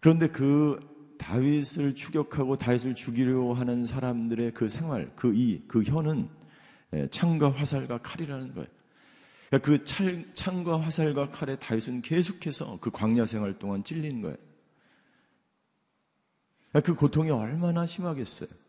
그런데 0.00 0.28
그 0.28 0.80
다윗을 1.18 1.94
추격하고 1.94 2.56
다윗을 2.56 2.94
죽이려 2.94 3.52
하는 3.52 3.86
사람들의 3.86 4.52
그 4.52 4.68
생활, 4.68 5.10
그 5.16 5.32
이, 5.34 5.60
그 5.66 5.82
혀는 5.82 6.28
창과 7.10 7.52
화살과 7.52 7.98
칼이라는 7.98 8.54
거예요. 8.54 8.68
그러니까 9.48 9.70
그 9.70 9.84
찰, 9.84 10.34
창과 10.34 10.80
화살과 10.80 11.30
칼에 11.30 11.56
다윗은 11.56 12.02
계속해서 12.02 12.80
그 12.80 12.90
광야 12.90 13.24
생활 13.24 13.58
동안 13.58 13.84
찔린 13.84 14.20
거예요. 14.20 14.36
그러니까 16.70 16.92
그 16.92 16.98
고통이 16.98 17.30
얼마나 17.30 17.86
심하겠어요. 17.86 18.61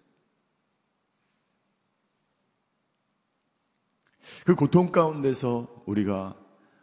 그 4.46 4.56
고통 4.56 4.92
가운데서 4.92 5.84
우리가 5.86 6.38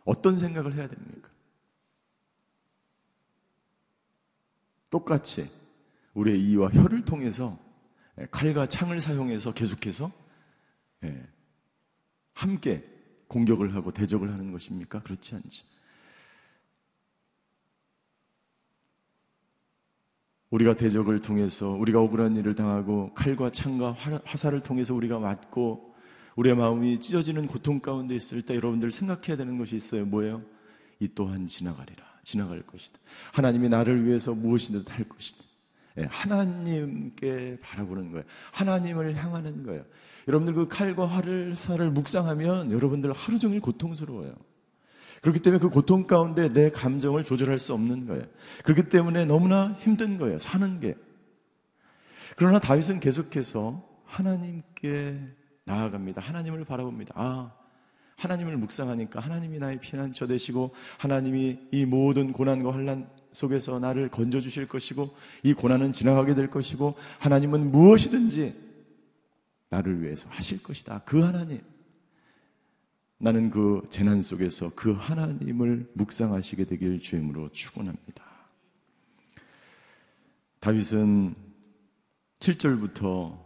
어떤 0.05 0.39
생각을 0.39 0.75
해야 0.75 0.89
됩니까? 0.89 1.31
똑같이 4.91 5.49
우리의 6.15 6.41
이와 6.51 6.71
혀를 6.71 7.05
통해서 7.05 7.59
칼과 8.31 8.67
창을 8.67 9.01
사용해서 9.01 9.53
계속해서 9.53 10.11
예, 11.05 11.27
함께 12.35 12.85
공격을 13.29 13.75
하고 13.75 13.93
대적을 13.93 14.31
하는 14.31 14.51
것입니까? 14.51 15.03
그렇지 15.03 15.37
않죠. 15.37 15.65
우리가 20.51 20.75
대적을 20.75 21.21
통해서 21.21 21.71
우리가 21.71 22.01
억울한 22.01 22.37
일을 22.37 22.57
당하고 22.57 23.15
칼과 23.15 23.53
창과 23.53 23.93
화살을 24.25 24.65
통해서 24.65 24.95
우리가 24.95 25.21
맞고 25.21 25.90
우리의 26.41 26.57
마음이 26.57 27.01
찢어지는 27.01 27.47
고통 27.47 27.81
가운데 27.81 28.15
있을 28.15 28.41
때 28.41 28.55
여러분들 28.55 28.91
생각해야 28.91 29.37
되는 29.37 29.59
것이 29.59 29.77
있어요. 29.77 30.07
뭐예요? 30.07 30.43
이 30.99 31.09
또한 31.15 31.47
지나가리라. 31.47 32.03
지나갈 32.23 32.63
것이다. 32.63 32.99
하나님이 33.33 33.69
나를 33.69 34.07
위해서 34.07 34.35
무엇이든 34.35 34.85
할 34.89 35.07
것이다. 35.07 35.45
예, 35.99 36.07
하나님께 36.09 37.59
바라보는 37.61 38.13
거예요. 38.13 38.25
하나님을 38.53 39.17
향하는 39.17 39.65
거예요. 39.65 39.85
여러분들 40.29 40.55
그 40.55 40.69
칼과 40.69 41.05
활을 41.07 41.57
살을 41.57 41.91
묵상하면 41.91 42.71
여러분들 42.71 43.13
하루 43.13 43.39
종일 43.39 43.61
고통스러워요. 43.61 44.33
그렇기 45.21 45.41
때문에 45.41 45.61
그 45.61 45.69
고통 45.69 46.07
가운데 46.07 46.51
내 46.51 46.71
감정을 46.71 47.25
조절할 47.25 47.59
수 47.59 47.75
없는 47.75 48.07
거예요. 48.07 48.23
그렇기 48.65 48.89
때문에 48.89 49.27
너무나 49.27 49.77
힘든 49.81 50.17
거예요. 50.17 50.39
사는 50.39 50.81
게. 50.81 50.95
그러나 52.37 52.61
다윗은 52.61 53.01
계속해서 53.01 53.87
하나님께 54.07 55.40
나아갑니다. 55.71 56.21
하나님을 56.21 56.65
바라봅니다. 56.65 57.15
아, 57.17 57.53
하나님을 58.17 58.57
묵상하니까 58.57 59.21
하나님이 59.21 59.59
나의 59.59 59.81
피난처 59.81 60.27
되시고 60.27 60.75
하나님이 60.99 61.69
이 61.71 61.87
모든 61.87 62.33
고난과 62.33 62.75
환란 62.75 63.09
속에서 63.33 63.79
나를 63.79 64.11
건져 64.11 64.41
주실 64.41 64.67
것이고 64.67 65.15
이 65.45 65.55
고난은 65.55 65.93
지나가게 65.93 66.35
될 66.35 66.51
것이고 66.51 66.97
하나님은 67.21 67.71
무엇이든지 67.71 68.71
나를 69.71 70.03
위해서 70.03 70.29
하실 70.31 70.63
것이다. 70.63 71.03
그 71.05 71.21
하나님. 71.21 71.61
나는 73.23 73.51
그 73.51 73.83
재난 73.91 74.23
속에서 74.23 74.71
그 74.75 74.93
하나님을 74.93 75.91
묵상하시게 75.93 76.65
되길 76.65 77.01
주임으로 77.01 77.51
축원합니다. 77.53 78.25
다윗은 80.59 81.35
7절부터 82.41 83.39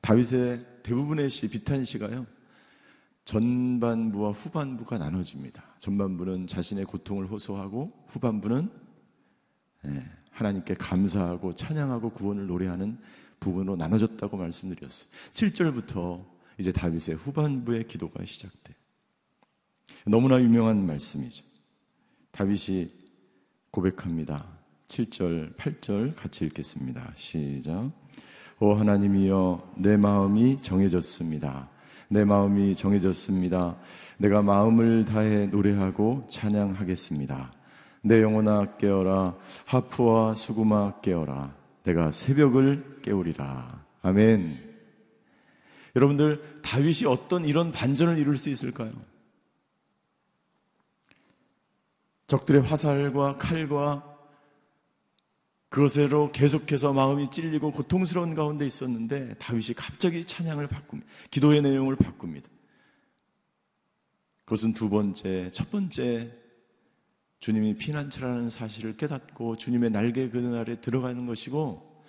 다윗의 0.00 0.69
대부분의 0.82 1.30
시 1.30 1.48
비탄 1.48 1.84
시가요. 1.84 2.26
전반부와 3.24 4.32
후반부가 4.32 4.98
나눠집니다. 4.98 5.62
전반부는 5.80 6.46
자신의 6.46 6.84
고통을 6.84 7.26
호소하고 7.26 8.06
후반부는 8.08 8.70
예, 9.86 10.04
하나님께 10.30 10.74
감사하고 10.74 11.54
찬양하고 11.54 12.10
구원을 12.10 12.46
노래하는 12.46 12.98
부분으로 13.38 13.76
나눠졌다고 13.76 14.36
말씀드렸어요. 14.36 15.10
7절부터 15.32 16.24
이제 16.58 16.72
다윗의 16.72 17.16
후반부의 17.16 17.88
기도가 17.88 18.24
시작돼. 18.24 18.74
너무나 20.06 20.40
유명한 20.40 20.86
말씀이죠. 20.86 21.44
다윗이 22.32 22.88
고백합니다. 23.70 24.46
7절, 24.88 25.56
8절 25.56 26.16
같이 26.16 26.44
읽겠습니다. 26.46 27.12
시작. 27.16 27.92
오 28.62 28.74
하나님이여 28.74 29.72
내 29.78 29.96
마음이 29.96 30.58
정해졌습니다. 30.60 31.70
내 32.08 32.24
마음이 32.24 32.74
정해졌습니다. 32.74 33.76
내가 34.18 34.42
마음을 34.42 35.06
다해 35.06 35.46
노래하고 35.46 36.26
찬양하겠습니다. 36.28 37.54
내 38.02 38.20
영혼아 38.20 38.76
깨어라 38.76 39.34
하프와 39.64 40.34
수구마 40.34 41.00
깨어라 41.00 41.54
내가 41.84 42.10
새벽을 42.10 43.00
깨우리라. 43.02 43.82
아멘. 44.02 44.58
여러분들 45.96 46.60
다윗이 46.62 47.06
어떤 47.06 47.46
이런 47.46 47.72
반전을 47.72 48.18
이룰 48.18 48.36
수 48.36 48.50
있을까요? 48.50 48.92
적들의 52.26 52.60
화살과 52.60 53.36
칼과 53.36 54.09
그것으로 55.70 56.32
계속해서 56.32 56.92
마음이 56.92 57.30
찔리고 57.30 57.72
고통스러운 57.72 58.34
가운데 58.34 58.66
있었는데 58.66 59.34
다윗이 59.38 59.74
갑자기 59.76 60.24
찬양을 60.24 60.66
바꿉니다. 60.66 61.08
기도의 61.30 61.62
내용을 61.62 61.96
바꿉니다. 61.96 62.48
그것은 64.44 64.74
두 64.74 64.90
번째, 64.90 65.50
첫 65.52 65.70
번째 65.70 66.28
주님이 67.38 67.76
피난처라는 67.78 68.50
사실을 68.50 68.96
깨닫고 68.96 69.56
주님의 69.56 69.90
날개 69.90 70.28
그늘 70.28 70.58
아래 70.58 70.80
들어가는 70.80 71.24
것이고 71.26 72.04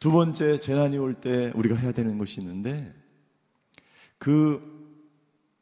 두 0.00 0.10
번째 0.10 0.58
재난이 0.58 0.96
올 0.98 1.14
때 1.14 1.52
우리가 1.54 1.76
해야 1.76 1.92
되는 1.92 2.16
것이 2.18 2.40
있는데 2.40 2.92
그 4.16 4.72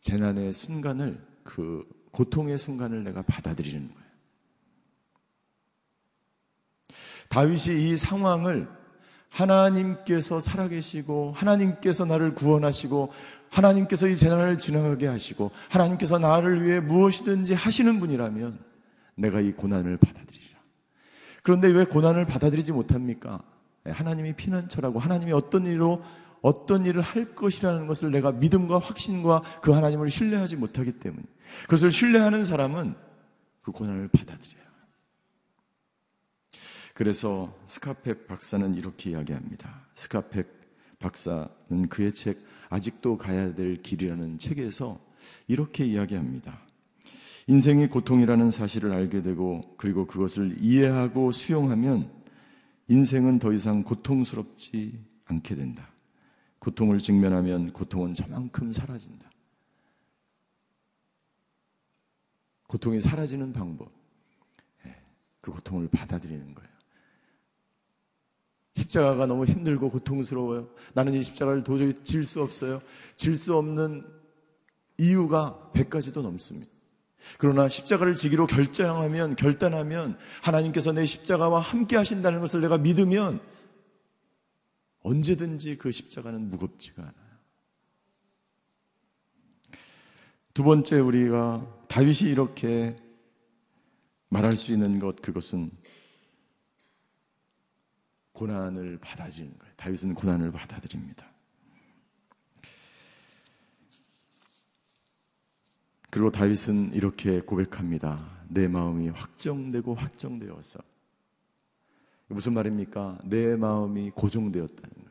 재난의 0.02 0.54
순간을 0.54 1.20
그 1.42 1.84
고통의 2.12 2.58
순간을 2.58 3.02
내가 3.04 3.22
받아들이는 3.22 3.88
거예요. 3.88 3.99
다윗이 7.30 7.90
이 7.90 7.96
상황을 7.96 8.68
하나님께서 9.30 10.40
살아계시고 10.40 11.32
하나님께서 11.36 12.04
나를 12.04 12.34
구원하시고 12.34 13.12
하나님께서 13.48 14.08
이 14.08 14.16
재난을 14.16 14.58
지나가게 14.58 15.06
하시고 15.06 15.52
하나님께서 15.68 16.18
나를 16.18 16.64
위해 16.64 16.80
무엇이든지 16.80 17.54
하시는 17.54 18.00
분이라면 18.00 18.58
내가 19.14 19.40
이 19.40 19.52
고난을 19.52 19.96
받아들이리라. 19.96 20.58
그런데 21.42 21.68
왜 21.68 21.84
고난을 21.84 22.26
받아들이지 22.26 22.72
못합니까? 22.72 23.40
네, 23.84 23.92
하나님이 23.92 24.34
피난처라고 24.34 24.98
하나님이 24.98 25.32
어떤 25.32 25.66
일로 25.66 26.02
어떤 26.42 26.84
일을 26.84 27.00
할 27.00 27.36
것이라는 27.36 27.86
것을 27.86 28.10
내가 28.10 28.32
믿음과 28.32 28.78
확신과 28.80 29.42
그 29.62 29.70
하나님을 29.72 30.10
신뢰하지 30.10 30.56
못하기 30.56 30.92
때문에 30.92 31.22
그것을 31.64 31.92
신뢰하는 31.92 32.44
사람은 32.44 32.94
그 33.62 33.70
고난을 33.70 34.08
받아들여요. 34.08 34.69
그래서 37.00 37.50
스카펙 37.64 38.26
박사는 38.26 38.74
이렇게 38.74 39.12
이야기합니다. 39.12 39.86
스카펙 39.94 40.98
박사는 40.98 41.88
그의 41.88 42.12
책 42.12 42.36
아직도 42.68 43.16
가야 43.16 43.54
될 43.54 43.80
길이라는 43.80 44.36
책에서 44.36 45.00
이렇게 45.48 45.86
이야기합니다. 45.86 46.60
인생이 47.46 47.86
고통이라는 47.86 48.50
사실을 48.50 48.92
알게 48.92 49.22
되고 49.22 49.74
그리고 49.78 50.06
그것을 50.06 50.58
이해하고 50.60 51.32
수용하면 51.32 52.12
인생은 52.88 53.38
더 53.38 53.54
이상 53.54 53.82
고통스럽지 53.82 55.02
않게 55.24 55.54
된다. 55.54 55.88
고통을 56.58 56.98
직면하면 56.98 57.72
고통은 57.72 58.12
저만큼 58.12 58.72
사라진다. 58.72 59.30
고통이 62.66 63.00
사라지는 63.00 63.54
방법. 63.54 63.90
예, 64.84 64.94
그 65.40 65.50
고통을 65.50 65.88
받아들이는 65.88 66.54
거예요. 66.54 66.69
십자가가 68.80 69.26
너무 69.26 69.44
힘들고 69.44 69.90
고통스러워요. 69.90 70.68
나는 70.94 71.14
이 71.14 71.22
십자가를 71.22 71.62
도저히 71.62 71.94
질 72.02 72.24
수 72.24 72.42
없어요. 72.42 72.80
질 73.16 73.36
수 73.36 73.56
없는 73.56 74.06
이유가 74.98 75.70
100가지도 75.74 76.22
넘습니다. 76.22 76.70
그러나 77.38 77.68
십자가를 77.68 78.16
지기로 78.16 78.46
결정하면, 78.46 79.36
결단하면 79.36 80.16
하나님께서 80.42 80.92
내 80.92 81.04
십자가와 81.06 81.60
함께 81.60 81.96
하신다는 81.96 82.40
것을 82.40 82.60
내가 82.60 82.78
믿으면 82.78 83.40
언제든지 85.02 85.76
그 85.76 85.92
십자가는 85.92 86.50
무겁지가 86.50 87.02
않아요. 87.02 87.14
두 90.52 90.64
번째 90.64 90.98
우리가 91.00 91.66
다윗이 91.88 92.30
이렇게 92.30 92.96
말할 94.28 94.52
수 94.52 94.72
있는 94.72 94.98
것 94.98 95.22
그것은 95.22 95.70
고난을 98.40 98.96
받아들이는 99.02 99.58
거예요. 99.58 99.74
다윗은 99.76 100.14
고난을 100.14 100.50
받아들입니다. 100.50 101.26
그리고 106.08 106.30
다윗은 106.30 106.94
이렇게 106.94 107.42
고백합니다. 107.42 108.40
내 108.48 108.66
마음이 108.66 109.10
확정되고 109.10 109.94
확정되어서 109.94 110.80
무슨 112.28 112.54
말입니까? 112.54 113.18
내 113.24 113.56
마음이 113.56 114.10
고정되었다는 114.12 114.94
거예요. 114.94 115.10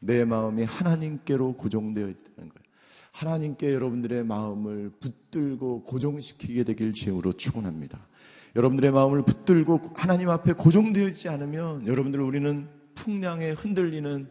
내 0.00 0.24
마음이 0.24 0.64
하나님께로 0.64 1.58
고정되어 1.58 2.08
있다는 2.08 2.48
거예요. 2.48 2.66
하나님께 3.12 3.74
여러분들의 3.74 4.24
마음을 4.24 4.92
붙들고 4.98 5.84
고정시키게 5.84 6.64
되길 6.64 6.94
주으로 6.94 7.34
축원합니다. 7.34 8.06
여러분들의 8.56 8.90
마음을 8.90 9.22
붙들고 9.22 9.92
하나님 9.94 10.30
앞에 10.30 10.54
고정되어 10.54 11.08
있지 11.08 11.28
않으면 11.28 11.86
여러분들 11.86 12.22
우리는 12.22 12.68
풍량에 12.94 13.50
흔들리는 13.50 14.30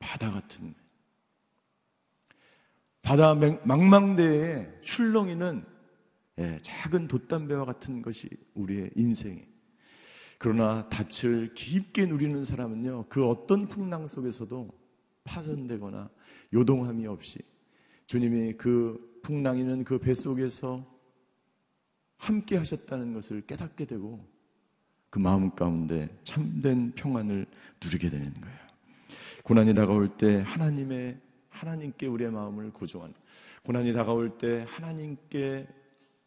바다 0.00 0.32
같은 0.32 0.74
바다 3.02 3.36
망망대에 3.64 4.80
출렁이는 4.82 5.64
예, 6.38 6.58
작은 6.60 7.06
돛담배와 7.06 7.64
같은 7.64 8.02
것이 8.02 8.28
우리의 8.54 8.90
인생에. 8.96 9.46
그러나 10.38 10.88
닻을 10.88 11.54
깊게 11.54 12.06
누리는 12.06 12.44
사람은요 12.44 13.06
그 13.08 13.28
어떤 13.28 13.68
풍랑 13.68 14.08
속에서도 14.08 14.70
파손되거나 15.22 16.10
요동함이 16.52 17.06
없이 17.06 17.38
주님이 18.06 18.54
그 18.54 19.20
풍랑이는 19.22 19.84
그 19.84 19.98
뱃속에서 19.98 20.91
함께 22.22 22.56
하셨다는 22.56 23.14
것을 23.14 23.40
깨닫게 23.42 23.84
되고 23.84 24.24
그 25.10 25.18
마음 25.18 25.50
가운데 25.50 26.08
참된 26.22 26.92
평안을 26.92 27.46
누리게 27.82 28.10
되는 28.10 28.32
거예요. 28.32 28.58
고난이 29.42 29.74
다가올 29.74 30.16
때 30.16 30.42
하나님의 30.46 31.18
하나님께 31.48 32.06
우리의 32.06 32.30
마음을 32.30 32.70
고정하는 32.70 33.12
고난이 33.64 33.92
다가올 33.92 34.38
때 34.38 34.64
하나님께 34.68 35.66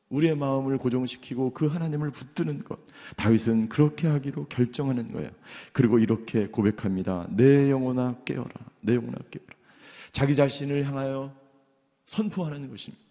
우리의 0.09 0.35
마음을 0.35 0.77
고정시키고 0.77 1.53
그 1.53 1.67
하나님을 1.67 2.11
붙드는 2.11 2.65
것. 2.65 2.77
다윗은 3.15 3.69
그렇게 3.69 4.07
하기로 4.07 4.47
결정하는 4.49 5.13
거예요. 5.13 5.31
그리고 5.71 5.97
이렇게 5.97 6.47
고백합니다. 6.47 7.27
내 7.31 7.71
영혼아 7.71 8.17
깨어라. 8.25 8.51
내 8.81 8.95
영혼아 8.95 9.17
깨어라. 9.31 9.55
자기 10.11 10.35
자신을 10.35 10.85
향하여 10.85 11.33
선포하는 12.05 12.69
것입니다. 12.69 13.03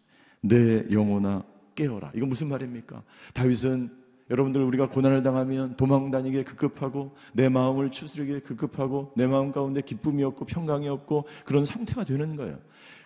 내 0.42 0.84
영혼아 0.90 1.53
깨어라. 1.74 2.12
이건 2.14 2.28
무슨 2.28 2.48
말입니까? 2.48 3.02
다윗은 3.32 4.04
여러분들 4.30 4.62
우리가 4.62 4.88
고난을 4.88 5.22
당하면 5.22 5.76
도망다니게 5.76 6.44
급급하고 6.44 7.14
내 7.34 7.48
마음을 7.48 7.90
추스르게 7.90 8.40
급급하고 8.40 9.12
내 9.16 9.26
마음 9.26 9.52
가운데 9.52 9.82
기쁨이 9.82 10.24
없고 10.24 10.46
평강이 10.46 10.88
없고 10.88 11.26
그런 11.44 11.64
상태가 11.64 12.04
되는 12.04 12.36
거예요. 12.36 12.58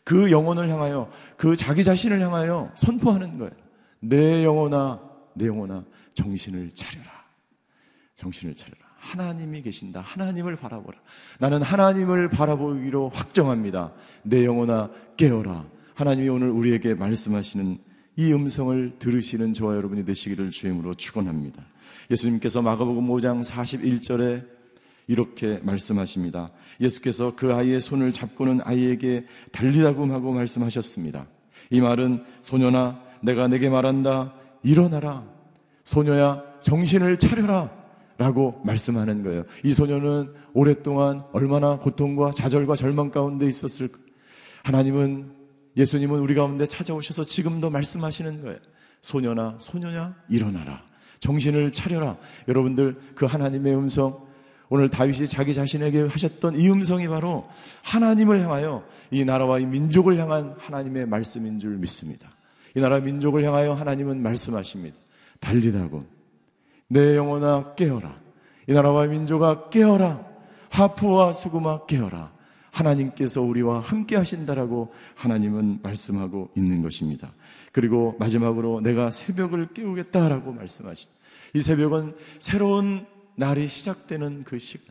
그 0.05 0.31
영혼을 0.31 0.69
향하여 0.69 1.11
그 1.37 1.57
자기 1.57 1.83
자신을 1.83 2.21
향하여 2.21 2.73
선포하는 2.77 3.39
거예요. 3.39 3.53
내 4.01 4.45
영혼아 4.45 5.01
내 5.35 5.47
영혼아 5.47 5.85
정신을 6.15 6.71
차려라. 6.75 7.11
정신을 8.17 8.55
차려라. 8.55 8.79
하나님이 8.97 9.63
계신다. 9.63 10.01
하나님을 10.01 10.57
바라보라. 10.57 10.99
나는 11.39 11.63
하나님을 11.63 12.29
바라보기로 12.29 13.11
확정합니다. 13.11 13.93
내 14.23 14.45
영혼아 14.45 14.91
깨어라. 15.17 15.67
하나님이 15.95 16.29
오늘 16.29 16.51
우리에게 16.51 16.95
말씀하시는 16.95 17.79
이 18.19 18.33
음성을 18.33 18.99
들으시는 18.99 19.53
저와 19.53 19.77
여러분이 19.77 20.05
되시기를 20.05 20.51
주임으로 20.51 20.95
축원합니다. 20.95 21.65
예수님께서 22.11 22.63
마가복음 22.63 23.07
5장 23.07 23.45
41절에 23.45 24.45
이렇게 25.07 25.61
말씀하십니다. 25.63 26.51
예수께서 26.81 27.37
그 27.37 27.55
아이의 27.55 27.81
손을 27.81 28.11
잡고는 28.11 28.61
아이에게 28.65 29.25
달리다금 29.53 30.11
하고 30.11 30.33
말씀하셨습니다. 30.33 31.29
이 31.71 31.81
말은 31.81 32.25
소녀나 32.43 33.01
내가 33.23 33.47
내게 33.47 33.69
말한다. 33.69 34.35
일어나라. 34.65 35.25
소녀야 35.85 36.43
정신을 36.61 37.21
차려라. 37.21 37.71
라고 38.17 38.61
말씀하는 38.65 39.23
거예요. 39.23 39.45
이 39.63 39.71
소녀는 39.71 40.35
오랫동안 40.55 41.23
얼마나 41.31 41.79
고통과 41.79 42.33
좌절과 42.33 42.75
절망 42.75 43.13
가운데 43.13 43.47
있었을 43.47 43.89
하나님은 44.65 45.38
예수님은 45.79 46.19
우리 46.19 46.35
가운데 46.35 46.67
찾아오셔서 46.67 47.25
지금도 47.25 47.71
말씀하시는 47.71 48.43
거예요. 48.43 48.59
소녀나 49.01 49.57
소녀냐 49.61 50.17
일어나라. 50.29 50.83
정신을 51.21 51.73
차려라. 51.73 52.17
여러분들 52.49 53.01
그 53.15 53.27
하나님의 53.27 53.75
음성 53.75 54.29
오늘 54.69 54.89
다윗이 54.89 55.27
자기 55.29 55.55
자신에게 55.55 56.03
하셨던 56.03 56.59
이 56.59 56.69
음성이 56.69 57.09
바로 57.09 57.49
하나님을 57.85 58.43
향하여 58.43 58.85
이 59.11 59.25
나라와 59.25 59.61
이 59.61 59.67
민족을 59.67 60.19
향한 60.19 60.55
하나님의 60.59 61.07
말씀인 61.07 61.59
줄 61.59 61.77
믿습니다. 61.79 62.29
이 62.75 62.81
나라 62.81 63.01
민족을 63.01 63.45
향하여 63.45 63.73
하나님은 63.73 64.21
말씀하십니다. 64.21 64.97
달리다고 65.41 66.05
내 66.89 67.17
영혼아 67.17 67.75
깨어라. 67.77 68.19
이 68.67 68.73
나라와 68.73 69.07
민족아 69.07 69.71
깨어라. 69.71 70.27
하프와 70.71 71.33
수구마 71.33 71.87
깨어라. 71.87 72.38
하나님께서 72.71 73.43
우리와 73.43 73.81
함께 73.81 74.17
하신다라고 74.17 74.93
하나님은 75.15 75.81
말씀하고 75.83 76.51
있는 76.57 76.83
것입니다. 76.83 77.33
그리고 77.73 78.17
마지막으로 78.19 78.81
내가 78.81 79.11
새벽을 79.11 79.69
깨우겠다라고 79.75 80.53
말씀하십니다. 80.53 81.19
이 81.55 81.61
새벽은 81.61 82.15
새로운 82.41 83.07
날이 83.37 83.69
시작되는 83.69 84.45
그 84.45 84.59
시간. 84.59 84.87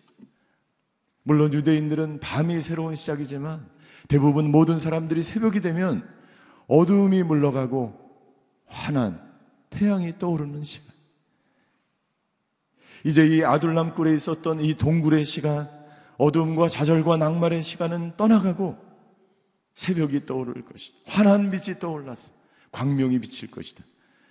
물론 1.24 1.54
유대인들은 1.54 2.20
밤이 2.22 2.62
새로운 2.62 2.96
시작이지만 2.96 3.66
대부분 4.08 4.50
모든 4.50 4.80
사람들이 4.80 5.24
새벽이 5.24 5.60
되면 5.60 6.08
어두움이 6.68 7.24
물러가고 7.24 7.94
환한 8.66 9.22
태양이 9.70 10.18
떠오르는 10.18 10.64
시간. 10.64 10.96
이제 13.04 13.26
이 13.28 13.44
아둘람 13.44 13.94
굴에 13.94 14.16
있었던 14.16 14.62
이 14.62 14.74
동굴의 14.76 15.26
시간, 15.26 15.70
어둠과 16.18 16.68
좌절과 16.68 17.18
낭만의 17.18 17.64
시간은 17.64 18.18
떠나가고 18.18 18.78
새벽이 19.74 20.26
떠오를 20.26 20.66
것이다. 20.66 20.98
환한 21.06 21.52
빛이 21.52 21.80
떠올라서 21.80 22.32
광명이 22.72 23.20
비칠 23.20 23.52
것이다. 23.52 23.84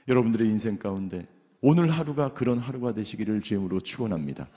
여러분들의 0.08 0.48
인생 0.48 0.78
가운데 0.78 1.26
오늘 1.60 1.88
하루가 1.88 2.32
그런 2.32 2.58
하루가 2.58 2.92
되시기를 2.92 3.40
주임으로 3.40 3.80
축원합니다. 3.80 4.48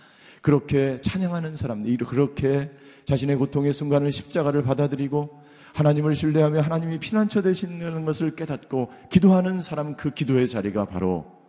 그렇게 0.42 1.02
찬양하는 1.02 1.56
사람들, 1.56 1.98
그렇게 1.98 2.72
자신의 3.06 3.36
고통의 3.38 3.74
순간을 3.74 4.12
십자가를 4.12 4.64
받아들이고 4.64 5.42
하나님을 5.74 6.16
신뢰하며 6.16 6.62
하나님이 6.62 7.00
피난처 7.00 7.42
되시는 7.42 8.06
것을 8.06 8.36
깨닫고 8.36 8.92
기도하는 9.10 9.62
사람 9.62 9.96
그 9.96 10.12
기도의 10.12 10.48
자리가 10.48 10.86
바로 10.86 11.40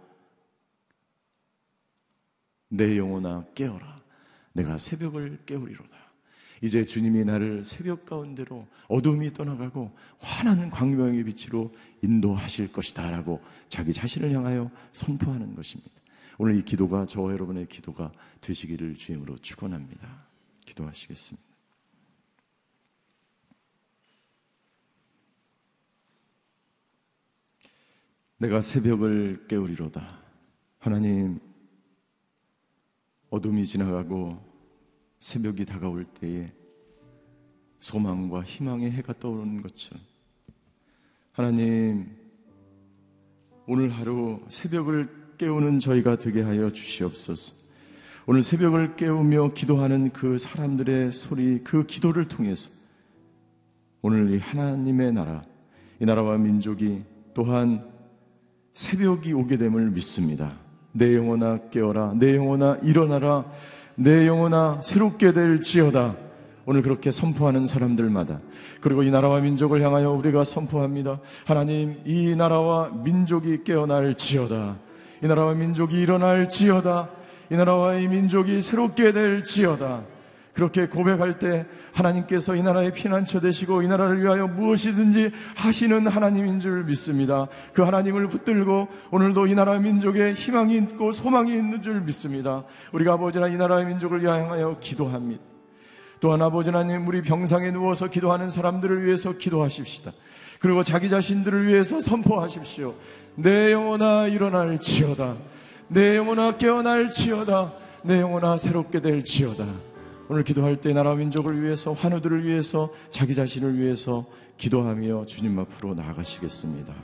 내 2.68 2.96
영혼아 2.96 3.46
깨어라. 3.54 3.99
내가 4.52 4.78
새벽을 4.78 5.40
깨우리로다. 5.46 6.10
이제 6.62 6.84
주님이 6.84 7.24
나를 7.24 7.64
새벽 7.64 8.04
가운데로 8.04 8.66
어둠이 8.88 9.32
떠나가고 9.32 9.96
환한 10.18 10.70
광명의 10.70 11.24
빛으로 11.24 11.74
인도하실 12.02 12.72
것이다. 12.72 13.10
라고 13.10 13.40
자기 13.68 13.92
자신을 13.92 14.32
향하여 14.32 14.70
선포하는 14.92 15.54
것입니다. 15.54 15.90
오늘 16.38 16.56
이 16.56 16.62
기도가 16.62 17.06
저와 17.06 17.32
여러분의 17.32 17.66
기도가 17.66 18.12
되시기를 18.40 18.96
주임으로 18.96 19.38
축원합니다. 19.38 20.26
기도하시겠습니다. 20.66 21.48
내가 28.38 28.62
새벽을 28.62 29.46
깨우리로다. 29.48 30.18
하나님, 30.78 31.40
어둠이 33.30 33.64
지나가고 33.64 34.38
새벽이 35.20 35.64
다가올 35.64 36.04
때에 36.04 36.52
소망과 37.78 38.42
희망의 38.42 38.90
해가 38.92 39.14
떠오르는 39.18 39.62
것처럼 39.62 40.02
하나님 41.32 42.14
오늘 43.66 43.90
하루 43.90 44.40
새벽을 44.48 45.08
깨우는 45.38 45.78
저희가 45.78 46.16
되게 46.16 46.42
하여 46.42 46.70
주시옵소서. 46.70 47.54
오늘 48.26 48.42
새벽을 48.42 48.96
깨우며 48.96 49.54
기도하는 49.54 50.10
그 50.12 50.36
사람들의 50.36 51.12
소리, 51.12 51.64
그 51.64 51.86
기도를 51.86 52.28
통해서 52.28 52.70
오늘 54.02 54.30
이 54.32 54.38
하나님의 54.38 55.12
나라, 55.12 55.44
이 55.98 56.04
나라와 56.04 56.36
민족이 56.36 57.00
또한 57.32 57.88
새벽이 58.74 59.32
오게 59.32 59.56
됨을 59.56 59.90
믿습니다. 59.92 60.58
내 60.92 61.16
영혼아 61.16 61.58
깨어라. 61.70 62.12
내 62.16 62.36
영혼아 62.36 62.78
일어나라. 62.82 63.44
내 63.94 64.26
영혼아 64.26 64.80
새롭게 64.82 65.32
될 65.32 65.60
지어다. 65.60 66.16
오늘 66.66 66.82
그렇게 66.82 67.10
선포하는 67.10 67.66
사람들마다 67.66 68.38
그리고 68.80 69.02
이 69.02 69.10
나라와 69.10 69.40
민족을 69.40 69.82
향하여 69.82 70.12
우리가 70.12 70.44
선포합니다. 70.44 71.18
하나님 71.44 72.00
이 72.04 72.36
나라와 72.36 72.90
민족이 72.90 73.64
깨어날 73.64 74.14
지어다. 74.14 74.76
이 75.22 75.26
나라와 75.26 75.54
민족이 75.54 76.00
일어날 76.00 76.48
지어다. 76.48 77.08
이 77.50 77.56
나라와 77.56 77.94
이 77.94 78.06
민족이 78.06 78.62
새롭게 78.62 79.12
될 79.12 79.42
지어다. 79.42 80.02
그렇게 80.52 80.86
고백할 80.88 81.38
때 81.38 81.66
하나님께서 81.92 82.56
이 82.56 82.62
나라의 82.62 82.92
피난처 82.92 83.40
되시고 83.40 83.82
이 83.82 83.88
나라를 83.88 84.20
위하여 84.20 84.46
무엇이든지 84.46 85.30
하시는 85.56 86.06
하나님인 86.06 86.60
줄 86.60 86.84
믿습니다. 86.84 87.46
그 87.72 87.82
하나님을 87.82 88.28
붙들고 88.28 88.88
오늘도 89.10 89.46
이 89.46 89.54
나라 89.54 89.78
민족에 89.78 90.32
희망이 90.32 90.76
있고 90.78 91.12
소망이 91.12 91.52
있는 91.52 91.82
줄 91.82 92.00
믿습니다. 92.00 92.64
우리가 92.92 93.14
아버지나 93.14 93.48
이 93.48 93.56
나라의 93.56 93.86
민족을 93.86 94.22
위하여 94.22 94.76
기도합니다. 94.80 95.42
또한 96.20 96.42
아버지 96.42 96.68
하나님 96.70 97.06
우리 97.08 97.22
병상에 97.22 97.70
누워서 97.70 98.08
기도하는 98.08 98.50
사람들을 98.50 99.04
위해서 99.04 99.32
기도하십시다. 99.32 100.12
그리고 100.60 100.84
자기 100.84 101.08
자신들을 101.08 101.66
위해서 101.66 102.00
선포하십시오. 102.00 102.94
내 103.36 103.72
영혼아 103.72 104.26
일어날지어다. 104.26 105.36
내 105.88 106.16
영혼아 106.16 106.58
깨어날지어다. 106.58 107.72
내 108.02 108.20
영혼아 108.20 108.58
새롭게 108.58 109.00
될지어다. 109.00 109.89
오늘 110.32 110.44
기도할 110.44 110.76
때 110.76 110.92
나라 110.92 111.16
민족을 111.16 111.60
위해서 111.60 111.92
환우들을 111.92 112.44
위해서 112.44 112.88
자기 113.08 113.34
자신을 113.34 113.76
위해서 113.76 114.24
기도하며 114.58 115.26
주님 115.26 115.58
앞으로 115.58 115.94
나아가시겠습니다. 115.94 116.94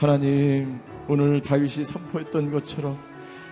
하나님 0.00 0.80
오늘 1.06 1.40
다윗이 1.40 1.84
선포했던 1.84 2.50
것처럼 2.50 2.98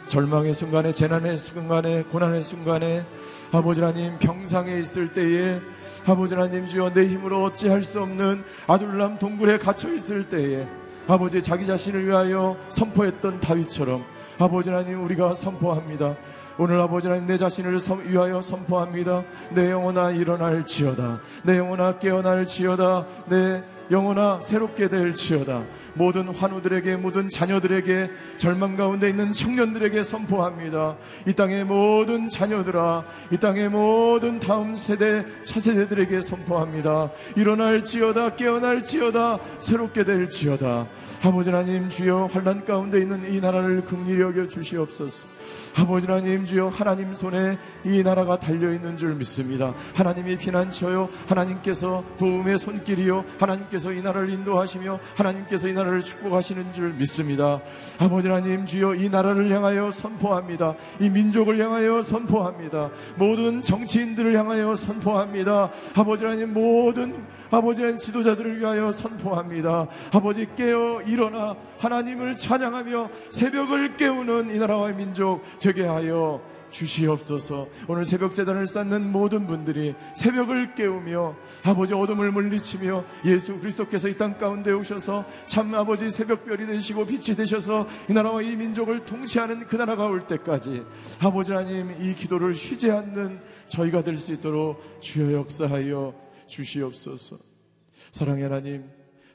절망의 0.08 0.54
순간에 0.54 0.92
재난의 0.92 1.36
순간에 1.36 2.02
고난의 2.02 2.42
순간에 2.42 3.06
아버지 3.52 3.80
하나님 3.80 4.18
병상에 4.18 4.80
있을 4.80 5.14
때에 5.14 5.60
아버지 6.04 6.34
하나님 6.34 6.66
주여 6.66 6.92
내 6.92 7.06
힘으로 7.06 7.44
어찌할 7.44 7.84
수 7.84 8.02
없는 8.02 8.42
아둘람 8.66 9.20
동굴에 9.20 9.58
갇혀 9.58 9.94
있을 9.94 10.28
때에 10.28 10.66
아버지 11.06 11.40
자기 11.40 11.64
자신을 11.64 12.06
위하여 12.08 12.56
선포했던 12.70 13.38
다윗처럼 13.38 14.04
아버지 14.40 14.70
하나님 14.70 15.04
우리가 15.04 15.34
선포합니다. 15.34 16.16
오늘 16.58 16.80
아버지 16.80 17.06
하나님 17.06 17.26
내 17.26 17.36
자신을 17.36 17.78
위하여 18.06 18.42
선포합니다. 18.42 19.24
내 19.50 19.70
영혼아 19.70 20.10
일어날지어다. 20.10 21.20
내 21.44 21.58
영혼아 21.58 21.98
깨어날지어다. 21.98 23.06
내 23.26 23.62
영혼아 23.90 24.40
새롭게 24.42 24.88
될지어다. 24.88 25.62
모든 25.94 26.28
환우들에게 26.28 26.96
모든 26.96 27.28
자녀들에게 27.28 28.10
절망 28.38 28.76
가운데 28.76 29.08
있는 29.08 29.32
청년들에게 29.32 30.04
선포합니다. 30.04 30.96
이 31.26 31.32
땅의 31.32 31.64
모든 31.64 32.28
자녀들아 32.28 33.04
이 33.32 33.36
땅의 33.36 33.68
모든 33.70 34.40
다음 34.40 34.76
세대 34.76 35.24
차세대들에게 35.44 36.22
선포합니다. 36.22 37.10
일어날지어다 37.36 38.36
깨어날지어다 38.36 39.38
새롭게 39.58 40.04
될지어다 40.04 40.88
아버지 41.22 41.50
하나님 41.50 41.88
주여 41.88 42.28
환란 42.32 42.64
가운데 42.64 43.00
있는 43.00 43.32
이 43.32 43.40
나라를 43.40 43.84
긍휼히 43.84 44.20
여겨 44.20 44.48
주시옵소서. 44.48 45.26
아버지 45.76 46.06
하나님 46.06 46.44
주여 46.44 46.68
하나님 46.68 47.14
손에 47.14 47.58
이 47.84 48.02
나라가 48.02 48.38
달려 48.38 48.72
있는 48.72 48.96
줄 48.96 49.14
믿습니다. 49.14 49.74
하나님이 49.94 50.36
피난처요 50.36 51.08
하나님께서 51.26 52.04
도움의 52.18 52.58
손길이요 52.58 53.24
하나님께서 53.38 53.92
이 53.92 54.00
나라를 54.00 54.30
인도하시며 54.30 54.98
하나님께서 55.16 55.68
이 55.68 55.72
나라를 55.72 55.89
축복하시는 55.98 56.72
줄 56.72 56.92
믿습니다. 56.92 57.60
아버지 57.98 58.28
하나님 58.28 58.64
주여 58.64 58.94
이 58.94 59.08
나라를 59.08 59.50
향하여 59.50 59.90
선포합니다. 59.90 60.74
이 61.00 61.10
민족을 61.10 61.58
향하여 61.58 62.02
선포합니다. 62.02 62.90
모든 63.16 63.62
정치인들을 63.62 64.38
향하여 64.38 64.76
선포합니다. 64.76 65.70
아버지 65.96 66.24
하나님 66.24 66.52
모든 66.52 67.26
아버지 67.50 67.80
하나님 67.80 67.98
지도자들을 67.98 68.60
위하여 68.60 68.92
선포합니다. 68.92 69.88
아버지 70.12 70.46
깨어 70.56 71.02
일어나 71.02 71.56
하나님을 71.78 72.36
찬양하며 72.36 73.10
새벽을 73.32 73.96
깨우는 73.96 74.54
이 74.54 74.58
나라와 74.58 74.92
민족 74.92 75.42
되게 75.58 75.84
하여 75.84 76.40
주시옵소서. 76.70 77.68
오늘 77.88 78.04
새벽 78.04 78.34
재단을 78.34 78.66
쌓는 78.66 79.10
모든 79.10 79.46
분들이 79.46 79.94
새벽을 80.16 80.74
깨우며 80.74 81.36
아버지 81.64 81.94
어둠을 81.94 82.30
물리치며 82.32 83.04
예수 83.24 83.58
그리스도께서 83.58 84.08
이 84.08 84.14
땅 84.16 84.38
가운데 84.38 84.72
오셔서 84.72 85.24
참 85.46 85.74
아버지 85.74 86.10
새벽별이 86.10 86.66
되시고 86.66 87.06
빛이 87.06 87.36
되셔서 87.36 87.88
이 88.08 88.12
나라와 88.12 88.42
이 88.42 88.54
민족을 88.56 89.04
통치하는 89.06 89.66
그 89.66 89.76
나라가 89.76 90.06
올 90.06 90.26
때까지 90.26 90.84
아버지 91.20 91.52
하나님 91.52 91.90
이 92.00 92.14
기도를 92.14 92.54
쉬지 92.54 92.90
않는 92.90 93.40
저희가 93.68 94.02
될 94.02 94.18
수 94.18 94.32
있도록 94.32 94.82
주여 95.00 95.32
역사하여 95.32 96.14
주시옵소서. 96.46 97.36
사랑의 98.10 98.42
하나님, 98.42 98.84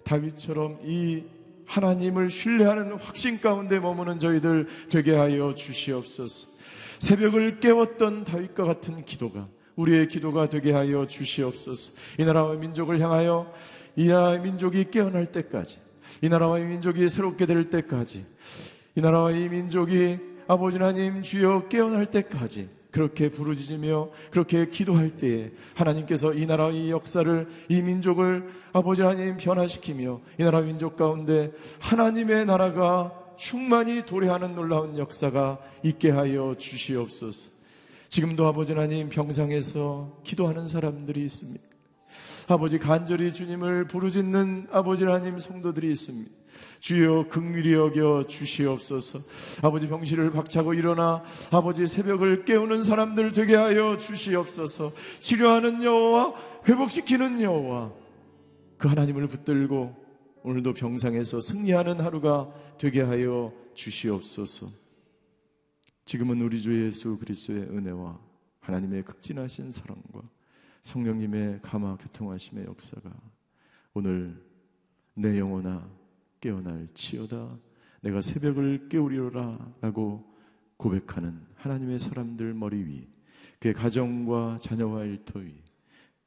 다윗처럼 0.03 0.79
이 0.83 1.23
하나님을 1.65 2.29
신뢰하는 2.29 2.93
확신 2.99 3.39
가운데 3.41 3.79
머무는 3.79 4.19
저희들 4.19 4.67
되게 4.89 5.15
하여 5.15 5.55
주시옵소서. 5.55 6.54
새벽을 6.99 7.59
깨웠던 7.59 8.23
다윗과 8.23 8.63
같은 8.65 9.03
기도가 9.05 9.47
우리의 9.75 10.07
기도가 10.07 10.49
되게 10.49 10.71
하여 10.71 11.05
주시옵소서. 11.05 11.93
이 12.19 12.25
나라와 12.25 12.55
민족을 12.55 12.99
향하여 12.99 13.51
이 13.95 14.07
나라의 14.07 14.41
민족이 14.41 14.89
깨어날 14.91 15.31
때까지, 15.31 15.77
이 16.21 16.29
나라와 16.29 16.59
이 16.59 16.65
민족이 16.65 17.07
새롭게 17.09 17.45
될 17.45 17.69
때까지, 17.69 18.25
이 18.95 19.01
나라와 19.01 19.31
이 19.31 19.49
민족이 19.49 20.19
아버지 20.47 20.77
하나님 20.77 21.21
주여 21.21 21.67
깨어날 21.67 22.05
때까지 22.07 22.69
그렇게 22.91 23.29
부르짖으며 23.29 24.09
그렇게 24.31 24.69
기도할 24.69 25.17
때에 25.17 25.51
하나님께서 25.73 26.33
이 26.33 26.45
나라의 26.45 26.91
역사를 26.91 27.47
이 27.67 27.81
민족을 27.81 28.49
아버지 28.71 29.01
하나님 29.01 29.35
변화시키며 29.35 30.21
이 30.39 30.43
나라 30.43 30.61
민족 30.61 30.95
가운데 30.95 31.51
하나님의 31.81 32.45
나라가 32.45 33.24
충만히 33.37 34.05
도래하는 34.05 34.55
놀라운 34.55 34.97
역사가 34.97 35.59
있게 35.83 36.11
하여 36.11 36.55
주시옵소서. 36.57 37.49
지금도 38.09 38.45
아버지 38.45 38.73
하나님 38.73 39.09
병상에서 39.09 40.21
기도하는 40.23 40.67
사람들이 40.67 41.23
있습니다. 41.25 41.63
아버지 42.47 42.77
간절히 42.77 43.33
주님을 43.33 43.87
부르짖는 43.87 44.67
아버지 44.71 45.03
하나님 45.03 45.39
성도들이 45.39 45.91
있습니다. 45.91 46.31
주여 46.79 47.27
극률이 47.29 47.73
여겨 47.73 48.25
주시옵소서. 48.27 49.19
아버지 49.61 49.87
병실을 49.87 50.31
박차고 50.31 50.73
일어나 50.73 51.23
아버지 51.51 51.87
새벽을 51.87 52.45
깨우는 52.45 52.83
사람들 52.83 53.33
되게 53.33 53.55
하여 53.55 53.97
주시옵소서. 53.97 54.93
치료하는 55.19 55.83
여호와 55.83 56.33
회복시키는 56.67 57.41
여호와 57.41 57.91
그 58.77 58.87
하나님을 58.87 59.27
붙들고 59.27 60.04
오늘도 60.45 60.75
병상에서 60.75 61.41
승리하는 61.41 61.99
하루가 62.01 62.53
되게 62.77 63.01
하여 63.01 63.51
주시옵소서. 63.73 64.67
지금은 66.05 66.39
우리 66.39 66.61
주 66.61 66.85
예수 66.85 67.17
그리스도의 67.17 67.61
은혜와 67.63 68.19
하나님의 68.59 69.05
극진하신 69.05 69.71
사랑과 69.71 70.21
성령님의 70.83 71.61
감화 71.63 71.97
교통하심의 71.97 72.65
역사가 72.65 73.11
오늘 73.95 74.39
내 75.15 75.39
영혼아 75.39 75.89
깨어날 76.39 76.89
치어다 76.93 77.57
내가 78.01 78.21
새벽을 78.21 78.87
깨우리로라 78.87 79.73
라고 79.81 80.31
고백하는 80.77 81.41
하나님의 81.55 81.97
사람들 81.97 82.53
머리 82.53 82.85
위 82.85 83.07
그의 83.59 83.73
가정과 83.73 84.59
자녀와 84.61 85.05
일터 85.05 85.39
위 85.39 85.55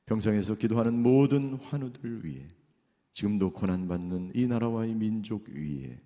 병상에서 0.07 0.57
기도하는 0.57 1.01
모든 1.01 1.55
환우들 1.55 2.25
위에 2.25 2.58
지금도 3.19 3.53
고난받는 3.53 4.31
이 4.33 4.47
나라와 4.47 4.87
이 4.87 4.95
민족 4.95 5.49
위에 5.49 5.99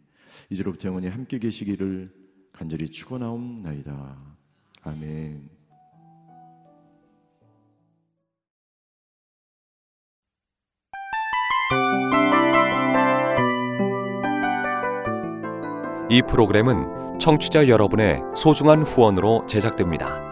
이제로부터 0.49 0.89
영원히 0.89 1.09
함께 1.09 1.39
계시기를 1.39 2.11
간절히 2.53 2.89
축원하옵나이다. 2.89 4.17
아멘. 4.81 5.51
이 16.09 16.23
프로그램은 16.31 17.19
청취자 17.19 17.69
여러분의 17.69 18.23
소중한 18.35 18.83
후원으로 18.83 19.45
제작됩니다. 19.45 20.32